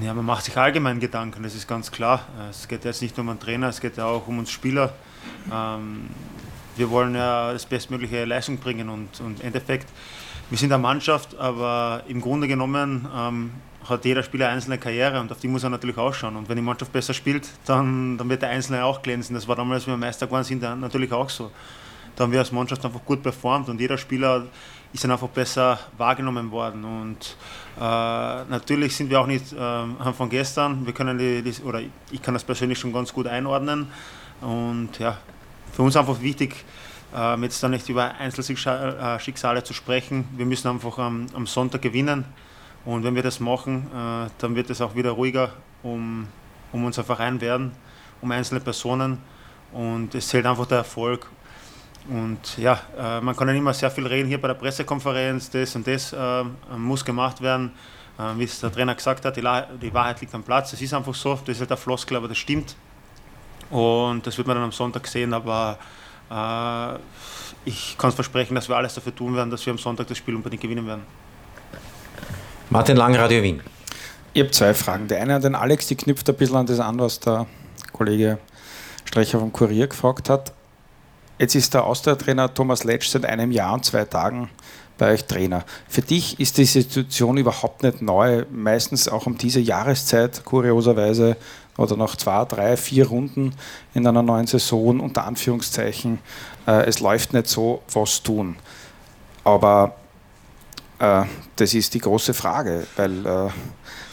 Ja, 0.02 0.14
man 0.14 0.26
macht 0.26 0.46
sich 0.46 0.58
allgemein 0.58 1.00
Gedanken, 1.00 1.44
das 1.44 1.56
ist 1.56 1.68
ganz 1.68 1.90
klar. 1.90 2.28
Es 2.50 2.68
geht 2.68 2.84
jetzt 2.84 3.02
nicht 3.02 3.16
nur 3.18 3.26
um 3.26 3.34
den 3.34 3.40
Trainer, 3.40 3.70
es 3.70 3.80
geht 3.80 3.98
ja 3.98 4.06
auch 4.06 4.28
um 4.28 4.40
uns 4.40 4.52
Spieler. 4.52 4.94
Ähm, 5.52 6.10
wir 6.78 6.90
wollen 6.90 7.16
ja 7.16 7.54
das 7.54 7.66
bestmögliche 7.66 8.26
Leistung 8.26 8.58
bringen 8.58 8.90
und, 8.90 9.20
und 9.22 9.40
im 9.40 9.48
Endeffekt, 9.48 9.88
wir 10.50 10.58
sind 10.58 10.72
eine 10.72 10.82
Mannschaft, 10.82 11.38
aber 11.38 12.04
im 12.08 12.22
Grunde 12.22 12.48
genommen 12.48 13.08
ähm, 13.16 13.52
hat 13.88 14.06
jeder 14.06 14.24
Spieler 14.24 14.48
eine 14.48 14.56
einzelne 14.56 14.78
Karriere 14.78 15.20
und 15.20 15.32
auf 15.32 15.40
die 15.40 15.48
muss 15.48 15.64
er 15.64 15.70
natürlich 15.70 15.98
ausschauen. 15.98 16.36
Und 16.36 16.50
wenn 16.50 16.56
die 16.56 16.62
Mannschaft 16.62 16.92
besser 16.92 17.14
spielt, 17.14 17.50
dann, 17.66 18.18
dann 18.18 18.30
wird 18.30 18.42
der 18.42 18.50
Einzelne 18.50 18.84
auch 18.86 19.02
glänzen. 19.02 19.34
Das 19.34 19.48
war 19.48 19.56
damals, 19.56 19.84
als 19.84 19.88
wir 19.88 19.98
Meister 19.98 20.28
geworden 20.28 20.44
sind, 20.44 20.62
natürlich 20.62 21.12
auch 21.12 21.30
so. 21.30 21.52
Da 22.16 22.26
haben 22.26 22.32
wir 22.32 22.40
als 22.40 22.52
Mannschaft 22.52 22.86
einfach 22.86 23.04
gut 23.06 23.24
performt 23.24 23.70
und 23.70 23.80
jeder 23.80 23.98
Spieler 23.98 24.46
ist 24.94 25.04
dann 25.04 25.12
einfach 25.12 25.30
besser 25.30 25.80
wahrgenommen 25.98 26.52
worden. 26.52 26.84
Und 26.84 27.38
äh, 27.78 27.82
natürlich 27.82 28.96
sind 28.96 29.10
wir 29.10 29.22
auch 29.22 29.28
nicht 29.28 29.54
äh, 29.54 30.14
von 30.14 30.30
gestern. 30.30 30.86
Wir 30.86 30.94
können 30.94 31.18
die, 31.18 31.42
die, 31.42 31.62
oder 31.64 31.82
ich 32.12 32.22
kann 32.22 32.34
das 32.34 32.44
persönlich 32.44 32.78
schon 32.78 32.92
ganz 32.92 33.14
gut 33.14 33.28
einordnen. 33.28 33.88
Und 34.42 35.00
ja, 35.00 35.18
für 35.72 35.82
uns 35.82 35.96
einfach 35.96 36.22
wichtig, 36.22 36.56
äh, 37.16 37.40
jetzt 37.42 37.62
dann 37.64 37.72
nicht 37.72 37.88
über 37.90 38.16
Einzelschicksale 38.16 39.64
zu 39.64 39.74
sprechen. 39.74 40.28
Wir 40.36 40.46
müssen 40.46 40.68
einfach 40.68 40.98
am, 40.98 41.28
am 41.34 41.48
Sonntag 41.48 41.82
gewinnen. 41.82 42.26
Und 42.86 43.04
wenn 43.04 43.16
wir 43.16 43.24
das 43.24 43.40
machen, 43.40 43.88
äh, 43.94 44.30
dann 44.40 44.56
wird 44.56 44.70
es 44.70 44.82
auch 44.82 44.96
wieder 44.96 45.12
ruhiger 45.12 45.54
um, 45.84 46.28
um 46.72 46.86
unser 46.86 47.04
Verein 47.04 47.40
werden, 47.42 47.72
um 48.22 48.32
einzelne 48.32 48.60
Personen. 48.60 49.20
Und 49.72 50.16
es 50.16 50.28
zählt 50.28 50.46
einfach 50.46 50.66
der 50.66 50.80
Erfolg. 50.80 51.28
Und 52.10 52.58
ja, 52.58 52.80
äh, 52.98 53.22
man 53.22 53.36
kann 53.36 53.48
ja 53.48 53.54
immer 53.54 53.74
sehr 53.74 53.92
viel 53.92 54.08
reden 54.08 54.28
hier 54.28 54.42
bei 54.42 54.48
der 54.48 54.56
Pressekonferenz, 54.56 55.50
das 55.52 55.76
und 55.76 55.86
das 55.86 56.14
äh, 56.14 56.44
muss 56.76 57.06
gemacht 57.06 57.42
werden. 57.42 57.72
Äh, 58.18 58.38
wie 58.38 58.44
es 58.44 58.60
der 58.60 58.72
Trainer 58.72 58.96
gesagt 58.96 59.26
hat, 59.26 59.38
die, 59.38 59.48
die, 59.82 59.94
Wahrheit 59.94 60.20
liegt 60.22 60.34
am 60.34 60.44
Platz. 60.44 60.74
Es 60.74 60.82
ist 60.82 60.94
einfach 60.94 61.14
so, 61.14 61.36
das 61.36 61.50
ist 61.50 61.60
halt 61.60 61.70
der 61.70 61.78
Floskel, 61.78 62.18
aber 62.18 62.28
das 62.28 62.38
stimmt. 62.38 62.76
Und 63.70 64.26
das 64.26 64.38
wird 64.38 64.48
man 64.48 64.56
dann 64.56 64.66
am 64.66 64.72
Sonntag 64.72 65.08
sehen, 65.08 65.34
aber 65.34 65.78
äh, 66.30 67.00
ich 67.66 67.96
kann 67.98 68.10
es 68.10 68.16
versprechen, 68.16 68.56
dass 68.56 68.68
wir 68.68 68.76
alles 68.76 68.94
dafür 68.94 69.14
tun 69.14 69.36
werden, 69.36 69.50
dass 69.50 69.66
wir 69.66 69.72
am 69.72 69.78
Sonntag 69.78 70.08
das 70.08 70.18
Spiel 70.18 70.36
unbedingt 70.36 70.62
gewinnen 70.62 70.86
werden. 70.88 71.04
Martin 72.70 72.98
Lang, 72.98 73.16
Radio 73.16 73.44
Wien. 73.44 73.62
Ich 74.34 74.42
habe 74.42 74.52
zwei 74.52 74.74
Fragen. 74.74 75.08
Die 75.08 75.16
eine 75.16 75.36
an 75.36 75.42
den 75.42 75.56
Alex, 75.56 75.88
die 75.88 75.96
knüpft 75.96 76.30
ein 76.30 76.36
bisschen 76.36 76.56
an 76.56 76.66
das 76.66 76.80
an, 76.80 76.98
was 77.00 77.20
der 77.20 77.48
Kollege 77.92 78.40
Strecher 79.06 79.40
vom 79.40 79.52
Kurier 79.52 79.88
gefragt 79.88 80.30
hat. 80.30 80.54
Jetzt 81.38 81.56
ist 81.56 81.74
der 81.74 81.84
Austria-Trainer 81.84 82.54
Thomas 82.54 82.84
Letsch 82.84 83.10
seit 83.10 83.26
einem 83.26 83.52
Jahr 83.52 83.74
und 83.74 83.84
zwei 83.84 84.06
Tagen 84.06 84.50
bei 84.98 85.14
euch 85.14 85.26
Trainer. 85.26 85.66
Für 85.88 86.02
dich 86.02 86.40
ist 86.40 86.58
die 86.58 86.66
Situation 86.66 87.38
überhaupt 87.38 87.84
nicht 87.84 88.02
neu. 88.02 88.46
Meistens 88.52 89.10
auch 89.10 89.26
um 89.26 89.38
diese 89.38 89.60
Jahreszeit, 89.60 90.46
kurioserweise, 90.46 91.38
oder 91.78 91.96
nach 91.96 92.16
zwei, 92.16 92.46
drei, 92.46 92.78
vier 92.78 93.08
Runden 93.08 93.54
in 93.94 94.06
einer 94.06 94.24
neuen 94.24 94.48
Saison, 94.48 95.00
unter 95.00 95.26
Anführungszeichen, 95.26 96.20
äh, 96.68 96.86
es 96.86 97.00
läuft 97.00 97.34
nicht 97.34 97.48
so, 97.48 97.82
was 97.94 98.22
tun. 98.22 98.56
Aber 99.44 99.96
äh, 101.00 101.24
das 101.56 101.74
ist 101.74 101.94
die 101.94 102.00
große 102.00 102.34
Frage, 102.34 102.86
weil 102.96 103.26
äh, 103.26 103.50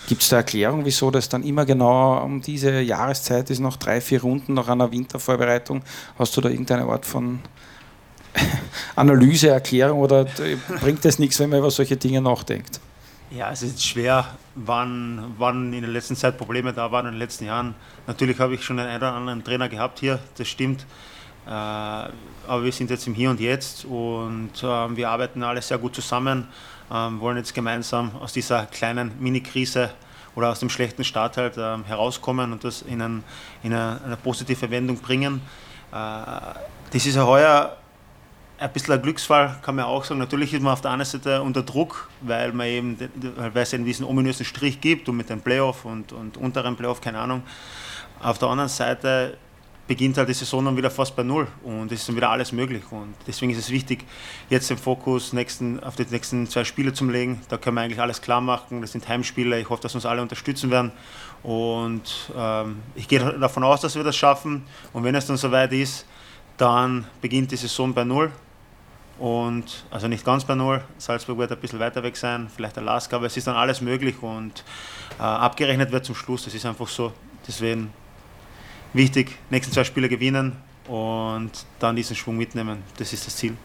gibt 0.09 0.23
es 0.23 0.29
da 0.31 0.37
Erklärung, 0.37 0.85
wieso 0.85 1.11
das 1.11 1.29
dann 1.29 1.43
immer 1.43 1.67
genau 1.67 2.23
um 2.23 2.41
diese 2.41 2.81
Jahreszeit 2.81 3.51
ist, 3.51 3.61
noch 3.61 3.77
drei, 3.77 4.01
vier 4.01 4.23
Runden 4.23 4.55
nach 4.55 4.69
einer 4.69 4.91
Wintervorbereitung? 4.91 5.83
Hast 6.19 6.37
du 6.37 6.41
da 6.41 6.49
irgendeine 6.49 6.85
Art 6.85 7.05
von 7.05 7.41
Analyse, 8.97 9.49
Erklärung 9.49 10.01
oder 10.01 10.27
bringt 10.81 11.05
das 11.05 11.19
nichts, 11.19 11.39
wenn 11.41 11.51
man 11.51 11.59
über 11.59 11.71
solche 11.71 11.97
Dinge 11.97 12.23
nachdenkt? 12.23 12.81
Ja, 13.31 13.51
es 13.51 13.63
ist 13.63 13.85
schwer, 13.85 14.25
wann, 14.55 15.35
wann 15.37 15.75
in 15.75 15.83
der 15.83 15.91
letzten 15.91 16.17
Zeit 16.17 16.39
Probleme 16.39 16.73
da 16.73 16.91
waren 16.91 17.05
in 17.05 17.13
den 17.13 17.19
letzten 17.19 17.45
Jahren. 17.45 17.75
Natürlich 18.07 18.39
habe 18.41 18.55
ich 18.55 18.65
schon 18.65 18.79
einen 18.79 18.97
oder 18.97 19.13
anderen 19.13 19.45
Trainer 19.45 19.69
gehabt 19.69 19.99
hier, 19.99 20.19
das 20.39 20.49
stimmt. 20.49 20.87
Äh, 21.47 21.51
aber 21.51 22.65
wir 22.65 22.73
sind 22.73 22.89
jetzt 22.89 23.07
im 23.07 23.13
Hier 23.13 23.29
und 23.29 23.39
Jetzt 23.39 23.85
und 23.85 24.53
ähm, 24.63 24.97
wir 24.97 25.11
arbeiten 25.11 25.43
alle 25.43 25.61
sehr 25.61 25.77
gut 25.77 25.95
zusammen, 25.95 26.49
ähm, 26.91 27.21
wollen 27.21 27.37
jetzt 27.37 27.53
gemeinsam 27.53 28.13
aus 28.19 28.33
dieser 28.33 28.65
kleinen 28.65 29.13
Mini-Krise 29.21 29.91
oder 30.35 30.49
aus 30.49 30.61
dem 30.61 30.71
schlechten 30.71 31.05
Start 31.05 31.37
halt 31.37 31.57
ähm, 31.59 31.85
herauskommen 31.85 32.51
und 32.53 32.65
das 32.65 32.81
in, 32.81 33.03
ein, 33.03 33.25
in 33.63 33.75
eine, 33.75 34.17
positive 34.23 34.71
Wendung 34.71 34.97
bringen. 35.01 35.43
Äh, 35.93 35.95
das 35.95 37.05
ist 37.05 37.17
ja 37.17 37.27
heuer 37.27 37.77
ein 38.59 38.73
bisschen 38.73 38.95
ein 38.95 39.03
Glücksfall, 39.03 39.57
kann 39.63 39.77
man 39.77 39.85
auch 39.85 40.05
sagen. 40.05 40.19
Natürlich 40.19 40.53
ist 40.53 40.63
man 40.63 40.73
auf 40.73 40.81
der 40.81 40.91
einen 40.91 41.05
Seite 41.05 41.43
unter 41.43 41.63
Druck, 41.63 42.09
weil, 42.21 42.53
man 42.53 42.67
eben, 42.67 42.99
weil 43.37 43.63
es 43.63 43.73
eben 43.73 43.85
diesen 43.85 44.05
ominösen 44.05 44.45
Strich 44.45 44.81
gibt 44.81 45.09
und 45.09 45.17
mit 45.17 45.31
dem 45.31 45.41
Playoff 45.41 45.85
und, 45.85 46.13
und 46.13 46.37
unteren 46.37 46.77
Playoff, 46.77 47.01
keine 47.01 47.21
Ahnung. 47.21 47.43
Auf 48.21 48.39
der 48.39 48.49
anderen 48.49 48.69
Seite 48.69 49.39
beginnt 49.87 50.19
halt 50.19 50.29
die 50.29 50.35
Saison 50.35 50.65
dann 50.65 50.77
wieder 50.77 50.91
fast 50.91 51.17
bei 51.17 51.23
Null 51.23 51.47
und 51.63 51.91
es 51.93 52.01
ist 52.01 52.09
dann 52.09 52.17
wieder 52.17 52.31
alles 52.31 52.53
möglich. 52.53 52.83
Und 52.91 53.15
deswegen 53.27 53.53
ist 53.53 53.59
es 53.59 53.71
wichtig, 53.71 54.05
jetzt 54.51 54.69
den 54.69 54.77
Fokus 54.77 55.33
nächsten, 55.33 55.83
auf 55.83 55.95
die 55.95 56.05
nächsten 56.11 56.47
zwei 56.49 56.65
Spiele 56.65 56.93
zu 56.93 57.07
legen. 57.07 57.41
Da 57.49 57.59
können 57.59 57.77
wir 57.77 57.83
eigentlich 57.83 58.01
alles 58.01 58.21
klar 58.21 58.41
machen. 58.41 58.81
Das 58.81 58.93
sind 58.93 59.09
Heimspiele. 59.09 59.59
Ich 59.61 59.71
hoffe, 59.71 59.83
dass 59.83 59.95
uns 59.95 60.05
alle 60.05 60.21
unterstützen 60.21 60.71
werden. 60.71 60.93
Und 61.43 62.03
ähm, 62.37 62.81
ich 62.97 63.07
gehe 63.07 63.21
davon 63.21 63.63
aus, 63.63 63.81
dass 63.81 63.95
wir 63.95 64.05
das 64.05 64.17
schaffen. 64.17 64.65
Und 64.93 65.05
wenn 65.05 65.15
es 65.15 65.27
dann 65.27 65.37
soweit 65.37 65.73
ist, 65.73 66.05
dann 66.59 67.07
beginnt 67.21 67.53
die 67.53 67.57
Saison 67.57 67.95
bei 67.95 68.05
Null 68.05 68.33
und 69.19 69.85
also 69.91 70.09
nicht 70.09 70.25
ganz 70.25 70.45
bei 70.45 70.55
Null. 70.55 70.83
Salzburg 70.99 71.39
wird 71.39 71.53
ein 71.53 71.59
bisschen 71.59 71.81
weiter 71.81 72.03
weg 72.03 72.17
sein, 72.17 72.49
vielleicht 72.55 72.79
Alaska, 72.79 73.17
aber 73.17 73.27
es 73.27 73.37
ist 73.37 73.47
dann 73.47 73.57
alles 73.57 73.81
möglich 73.81 74.23
und 74.23 74.65
äh, 75.19 75.23
abgerechnet 75.23 75.91
wird 75.91 76.05
zum 76.05 76.15
Schluss. 76.15 76.45
Das 76.45 76.55
ist 76.55 76.65
einfach 76.65 76.89
so. 76.89 77.13
Deswegen 77.47 77.93
wichtig, 78.93 79.37
nächsten 79.51 79.73
zwei 79.73 79.85
Spiele 79.85 80.09
gewinnen 80.09 80.57
und 80.87 81.51
dann 81.79 81.97
diesen 81.97 82.17
Schwung 82.17 82.37
mitnehmen. 82.37 82.83
Das 82.97 83.13
ist 83.13 83.27
das 83.27 83.37
Ziel. 83.37 83.57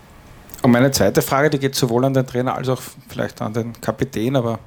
Und 0.62 0.72
meine 0.72 0.92
zweite 0.92 1.22
Frage, 1.22 1.50
die 1.50 1.60
geht 1.60 1.76
sowohl 1.76 2.06
an 2.06 2.14
den 2.14 2.26
Trainer 2.26 2.56
als 2.56 2.70
auch 2.70 2.82
vielleicht 3.10 3.42
an 3.42 3.54
den 3.54 3.80
Kapitän, 3.82 4.36
aber 4.36 4.60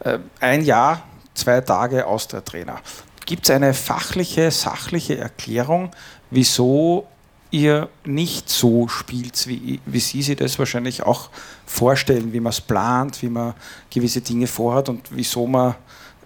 äh, 0.00 0.18
ein 0.40 0.62
Jahr, 0.64 1.02
zwei 1.34 1.60
Tage 1.60 2.06
Austria-Trainer. 2.06 2.80
Gibt 3.24 3.44
es 3.48 3.54
eine 3.54 3.74
fachliche, 3.74 4.50
sachliche 4.50 5.18
Erklärung, 5.18 5.90
wieso 6.30 7.06
ihr 7.50 7.88
nicht 8.04 8.48
so 8.48 8.88
spielt, 8.88 9.46
wie, 9.46 9.80
wie 9.86 10.00
Sie 10.00 10.22
sich 10.22 10.36
das 10.36 10.58
wahrscheinlich 10.58 11.02
auch 11.02 11.30
vorstellen, 11.64 12.32
wie 12.32 12.40
man 12.40 12.50
es 12.50 12.60
plant, 12.60 13.22
wie 13.22 13.28
man 13.28 13.54
gewisse 13.90 14.20
Dinge 14.20 14.46
vorhat 14.46 14.88
und 14.88 15.08
wieso 15.10 15.46
man 15.46 15.74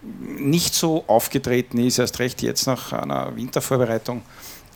nicht 0.03 0.75
so 0.75 1.05
aufgetreten 1.07 1.79
ist, 1.79 1.99
erst 1.99 2.19
recht 2.19 2.43
jetzt 2.43 2.67
nach 2.67 2.93
einer 2.93 3.37
Wintervorbereitung, 3.37 4.23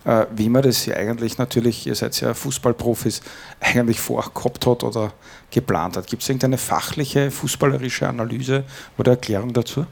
äh, 0.05 0.27
wie 0.35 0.49
man 0.49 0.63
das 0.63 0.85
ja 0.87 0.97
eigentlich 0.97 1.39
natürlich, 1.39 1.87
ihr 1.87 1.95
seid 1.95 2.21
ja 2.21 2.35
Fußballprofis, 2.35 3.23
eigentlich 3.61 4.01
vorgehabt 4.01 4.67
hat 4.67 4.85
oder 4.85 5.13
geplant 5.51 5.97
hat. 5.97 6.07
Gibt 6.07 6.23
es 6.23 6.29
irgendeine 6.29 6.59
fachliche, 6.59 7.31
fußballerische 7.31 8.09
Analyse 8.09 8.65
oder 8.99 9.13
Erklärung 9.13 9.53
dazu? 9.53 9.87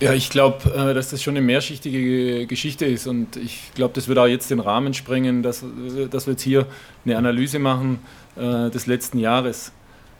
Ja, 0.00 0.14
ich 0.14 0.30
glaube, 0.30 0.72
äh, 0.74 0.94
dass 0.94 1.10
das 1.10 1.22
schon 1.22 1.36
eine 1.36 1.44
mehrschichtige 1.44 2.46
Geschichte 2.46 2.86
ist 2.86 3.06
und 3.06 3.36
ich 3.36 3.70
glaube, 3.74 3.92
das 3.94 4.08
wird 4.08 4.18
auch 4.18 4.26
jetzt 4.26 4.50
den 4.50 4.60
Rahmen 4.60 4.94
sprengen, 4.94 5.42
dass, 5.42 5.62
dass 6.10 6.26
wir 6.26 6.32
jetzt 6.32 6.42
hier 6.42 6.66
eine 7.04 7.18
Analyse 7.18 7.58
machen 7.58 7.98
äh, 8.36 8.70
des 8.70 8.86
letzten 8.86 9.18
Jahres. 9.18 9.72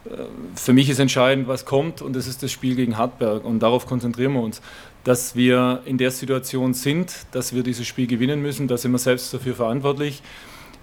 Äh, 0.04 0.10
für 0.54 0.74
mich 0.74 0.90
ist 0.90 0.98
entscheidend, 0.98 1.48
was 1.48 1.64
kommt 1.64 2.02
und 2.02 2.14
das 2.14 2.26
ist 2.26 2.42
das 2.42 2.52
Spiel 2.52 2.74
gegen 2.76 2.98
Hartberg 2.98 3.42
und 3.44 3.60
darauf 3.60 3.86
konzentrieren 3.86 4.34
wir 4.34 4.42
uns. 4.42 4.60
Dass 5.04 5.34
wir 5.34 5.80
in 5.86 5.96
der 5.96 6.10
Situation 6.10 6.74
sind, 6.74 7.14
dass 7.32 7.54
wir 7.54 7.62
dieses 7.62 7.86
Spiel 7.86 8.06
gewinnen 8.06 8.42
müssen, 8.42 8.68
da 8.68 8.76
sind 8.76 8.92
wir 8.92 8.98
selbst 8.98 9.32
dafür 9.32 9.54
verantwortlich 9.54 10.22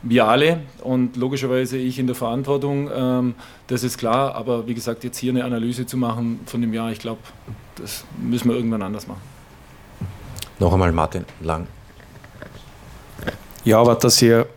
wir 0.04 0.28
alle 0.28 0.62
und 0.84 1.18
logischerweise 1.18 1.78
ich 1.78 2.00
in 2.00 2.08
der 2.08 2.16
Verantwortung, 2.16 2.90
ähm, 2.94 3.36
das 3.68 3.84
ist 3.84 3.98
klar, 3.98 4.36
aber 4.36 4.68
wie 4.68 4.74
gesagt, 4.74 5.04
jetzt 5.04 5.18
hier 5.18 5.32
eine 5.32 5.44
Analyse 5.44 5.86
zu 5.86 5.98
machen 5.98 6.40
von 6.46 6.62
dem 6.62 6.74
Jahr, 6.74 6.92
ich 6.92 7.00
glaube, 7.00 7.20
das 7.76 8.06
müssen 8.18 8.50
wir 8.50 8.56
irgendwann 8.56 8.82
anders 8.82 9.08
machen. 9.08 9.22
Noch 10.60 10.74
einmal 10.74 10.92
Martin 10.92 11.26
Lang. 11.42 11.68
Ja, 13.64 13.80
aber 13.80 13.96
dass 13.96 14.22
ihr 14.22 14.48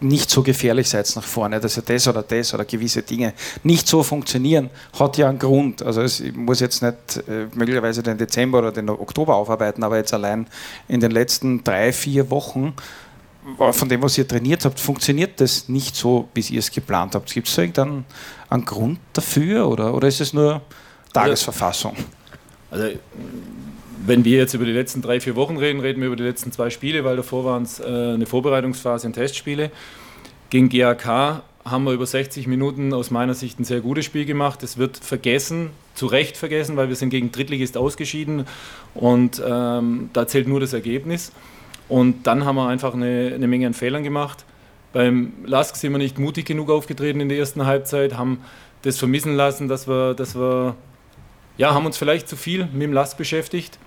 nicht 0.00 0.30
so 0.30 0.42
gefährlich 0.42 0.88
seid 0.88 1.10
nach 1.16 1.24
vorne, 1.24 1.58
dass 1.60 1.76
ihr 1.76 1.82
das 1.82 2.06
oder 2.06 2.22
das 2.22 2.54
oder 2.54 2.64
gewisse 2.64 3.02
Dinge 3.02 3.32
nicht 3.64 3.88
so 3.88 4.02
funktionieren, 4.02 4.70
hat 4.98 5.16
ja 5.16 5.28
einen 5.28 5.38
Grund. 5.38 5.82
Also 5.82 6.02
es 6.02 6.22
muss 6.34 6.60
jetzt 6.60 6.82
nicht 6.82 7.16
äh, 7.28 7.46
möglicherweise 7.54 8.02
den 8.02 8.18
Dezember 8.18 8.58
oder 8.58 8.72
den 8.72 8.88
Oktober 8.90 9.34
aufarbeiten, 9.34 9.82
aber 9.82 9.96
jetzt 9.96 10.14
allein 10.14 10.46
in 10.86 11.00
den 11.00 11.10
letzten 11.10 11.64
drei, 11.64 11.92
vier 11.92 12.30
Wochen 12.30 12.74
von 13.56 13.88
dem, 13.88 14.02
was 14.02 14.18
ihr 14.18 14.26
trainiert 14.26 14.64
habt, 14.64 14.78
funktioniert 14.78 15.40
das 15.40 15.68
nicht 15.68 15.96
so, 15.96 16.28
wie 16.34 16.40
ihr 16.40 16.58
es 16.58 16.70
geplant 16.70 17.14
habt? 17.14 17.32
Gibt 17.32 17.48
es 17.48 17.54
da 17.54 17.62
irgendeinen 17.62 18.04
einen 18.50 18.64
Grund 18.64 18.98
dafür 19.12 19.68
oder, 19.68 19.94
oder 19.94 20.08
ist 20.08 20.20
es 20.20 20.32
nur 20.32 20.62
Tagesverfassung? 21.12 21.96
Also, 22.70 22.88
wenn 24.06 24.24
wir 24.24 24.38
jetzt 24.38 24.54
über 24.54 24.64
die 24.64 24.72
letzten 24.72 25.02
drei, 25.02 25.20
vier 25.20 25.36
Wochen 25.36 25.56
reden, 25.56 25.80
reden 25.80 26.00
wir 26.00 26.08
über 26.08 26.16
die 26.16 26.22
letzten 26.22 26.52
zwei 26.52 26.70
Spiele, 26.70 27.04
weil 27.04 27.16
davor 27.16 27.44
waren 27.44 27.62
es 27.62 27.80
äh, 27.80 27.84
eine 27.84 28.26
Vorbereitungsphase 28.26 29.06
und 29.06 29.14
Testspiele. 29.14 29.70
Gegen 30.50 30.68
GAK 30.68 31.42
haben 31.64 31.84
wir 31.84 31.92
über 31.92 32.06
60 32.06 32.46
Minuten 32.46 32.94
aus 32.94 33.10
meiner 33.10 33.34
Sicht 33.34 33.60
ein 33.60 33.64
sehr 33.64 33.80
gutes 33.80 34.04
Spiel 34.04 34.24
gemacht. 34.24 34.62
Es 34.62 34.78
wird 34.78 34.96
vergessen, 34.96 35.70
zu 35.94 36.06
Recht 36.06 36.36
vergessen, 36.36 36.76
weil 36.76 36.88
wir 36.88 36.96
sind 36.96 37.10
gegen 37.10 37.32
Drittligist 37.32 37.76
ausgeschieden 37.76 38.46
und 38.94 39.42
ähm, 39.44 40.10
da 40.12 40.26
zählt 40.26 40.48
nur 40.48 40.60
das 40.60 40.72
Ergebnis. 40.72 41.32
Und 41.88 42.26
dann 42.26 42.44
haben 42.44 42.56
wir 42.56 42.68
einfach 42.68 42.94
eine, 42.94 43.32
eine 43.34 43.48
Menge 43.48 43.66
an 43.66 43.74
Fehlern 43.74 44.02
gemacht. 44.02 44.44
Beim 44.92 45.32
Lask 45.44 45.76
sind 45.76 45.92
wir 45.92 45.98
nicht 45.98 46.18
mutig 46.18 46.46
genug 46.46 46.70
aufgetreten 46.70 47.20
in 47.20 47.28
der 47.28 47.38
ersten 47.38 47.66
Halbzeit, 47.66 48.16
haben 48.16 48.40
das 48.82 48.98
vermissen 48.98 49.34
lassen, 49.34 49.68
dass 49.68 49.88
wir, 49.88 50.14
dass 50.14 50.34
wir 50.34 50.76
ja, 51.56 51.74
haben 51.74 51.86
uns 51.86 51.98
vielleicht 51.98 52.28
zu 52.28 52.36
viel 52.36 52.66
mit 52.72 52.82
dem 52.82 52.92
Lask 52.92 53.16
beschäftigt. 53.18 53.78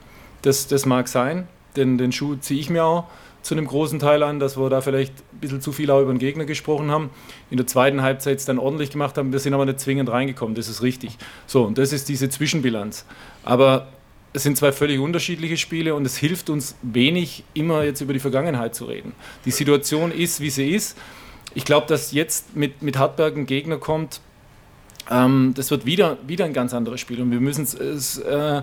Das, 0.41 0.67
das 0.67 0.85
mag 0.85 1.07
sein, 1.07 1.47
denn 1.75 1.97
den 1.97 2.11
Schuh 2.11 2.35
ziehe 2.35 2.59
ich 2.59 2.69
mir 2.69 2.83
auch 2.83 3.05
zu 3.41 3.55
einem 3.55 3.65
großen 3.65 3.97
Teil 3.99 4.21
an, 4.21 4.39
dass 4.39 4.57
wir 4.57 4.69
da 4.69 4.81
vielleicht 4.81 5.13
ein 5.33 5.39
bisschen 5.39 5.61
zu 5.61 5.71
viel 5.71 5.89
auch 5.89 6.01
über 6.01 6.13
den 6.13 6.19
Gegner 6.19 6.45
gesprochen 6.45 6.91
haben. 6.91 7.09
In 7.49 7.57
der 7.57 7.65
zweiten 7.65 8.01
Halbzeit 8.01 8.37
es 8.37 8.45
dann 8.45 8.59
ordentlich 8.59 8.91
gemacht 8.91 9.17
haben, 9.17 9.31
wir 9.31 9.39
sind 9.39 9.53
aber 9.53 9.65
nicht 9.65 9.79
zwingend 9.79 10.09
reingekommen, 10.09 10.53
das 10.53 10.67
ist 10.67 10.83
richtig. 10.83 11.17
So, 11.47 11.63
und 11.63 11.77
das 11.77 11.91
ist 11.93 12.09
diese 12.09 12.29
Zwischenbilanz. 12.29 13.05
Aber 13.43 13.87
es 14.33 14.43
sind 14.43 14.57
zwei 14.57 14.71
völlig 14.71 14.99
unterschiedliche 14.99 15.57
Spiele 15.57 15.93
und 15.95 16.05
es 16.05 16.17
hilft 16.17 16.49
uns 16.49 16.75
wenig, 16.81 17.43
immer 17.53 17.83
jetzt 17.83 18.01
über 18.01 18.13
die 18.13 18.19
Vergangenheit 18.19 18.75
zu 18.75 18.85
reden. 18.85 19.13
Die 19.45 19.51
Situation 19.51 20.11
ist, 20.11 20.39
wie 20.39 20.49
sie 20.49 20.69
ist. 20.69 20.97
Ich 21.53 21.65
glaube, 21.65 21.87
dass 21.87 22.13
jetzt 22.13 22.55
mit, 22.55 22.81
mit 22.81 22.97
Hartberg 22.97 23.35
ein 23.35 23.45
Gegner 23.45 23.77
kommt, 23.77 24.21
ähm, 25.09 25.53
das 25.55 25.69
wird 25.71 25.85
wieder, 25.85 26.17
wieder 26.25 26.45
ein 26.45 26.53
ganz 26.53 26.73
anderes 26.73 27.01
Spiel 27.01 27.21
und 27.21 27.31
wir 27.31 27.41
müssen 27.41 27.63
es. 27.63 28.17
Äh, 28.19 28.61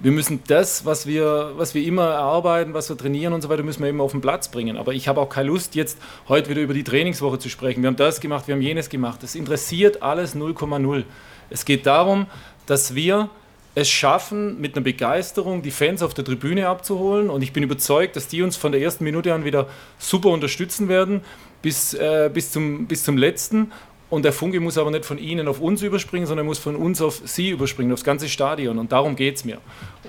wir 0.00 0.10
müssen 0.10 0.40
das, 0.48 0.84
was 0.84 1.06
wir, 1.06 1.52
was 1.54 1.74
wir 1.74 1.84
immer 1.84 2.06
erarbeiten, 2.06 2.74
was 2.74 2.88
wir 2.88 2.98
trainieren 2.98 3.32
und 3.34 3.40
so 3.40 3.48
weiter, 3.48 3.62
müssen 3.62 3.82
wir 3.82 3.88
eben 3.88 4.00
auf 4.00 4.10
den 4.10 4.20
Platz 4.20 4.48
bringen. 4.48 4.76
Aber 4.76 4.92
ich 4.94 5.06
habe 5.06 5.20
auch 5.20 5.28
keine 5.28 5.46
Lust, 5.46 5.76
jetzt 5.76 5.96
heute 6.28 6.50
wieder 6.50 6.60
über 6.60 6.74
die 6.74 6.82
Trainingswoche 6.82 7.38
zu 7.38 7.48
sprechen. 7.48 7.82
Wir 7.82 7.86
haben 7.86 7.96
das 7.96 8.20
gemacht, 8.20 8.48
wir 8.48 8.56
haben 8.56 8.62
jenes 8.62 8.88
gemacht. 8.88 9.22
Das 9.22 9.36
interessiert 9.36 10.02
alles 10.02 10.34
0,0. 10.34 11.04
Es 11.50 11.64
geht 11.64 11.86
darum, 11.86 12.26
dass 12.66 12.96
wir 12.96 13.30
es 13.74 13.88
schaffen, 13.88 14.60
mit 14.60 14.76
einer 14.76 14.84
Begeisterung 14.84 15.62
die 15.62 15.70
Fans 15.70 16.02
auf 16.02 16.12
der 16.14 16.24
Tribüne 16.24 16.68
abzuholen. 16.68 17.30
Und 17.30 17.42
ich 17.42 17.52
bin 17.52 17.62
überzeugt, 17.62 18.16
dass 18.16 18.28
die 18.28 18.42
uns 18.42 18.56
von 18.56 18.72
der 18.72 18.82
ersten 18.82 19.04
Minute 19.04 19.32
an 19.32 19.44
wieder 19.44 19.68
super 19.98 20.28
unterstützen 20.28 20.88
werden, 20.88 21.22
bis, 21.62 21.94
äh, 21.94 22.30
bis, 22.32 22.52
zum, 22.52 22.86
bis 22.86 23.04
zum 23.04 23.16
letzten. 23.16 23.72
und 24.10 24.26
der 24.26 24.32
Funke 24.34 24.60
muss 24.60 24.76
aber 24.76 24.90
nicht 24.90 25.06
von 25.06 25.16
ihnen 25.16 25.48
auf 25.48 25.58
uns 25.60 25.80
überspringen, 25.80 26.26
sondern 26.26 26.44
muss 26.44 26.58
von 26.58 26.76
uns 26.76 27.00
auf 27.00 27.22
sie 27.24 27.48
überspringen, 27.48 27.92
aufs 27.92 28.04
ganze 28.04 28.28
Stadion. 28.28 28.78
Und 28.78 28.92
darum 28.92 29.16
geht 29.16 29.36
es 29.36 29.44
mir. 29.46 29.58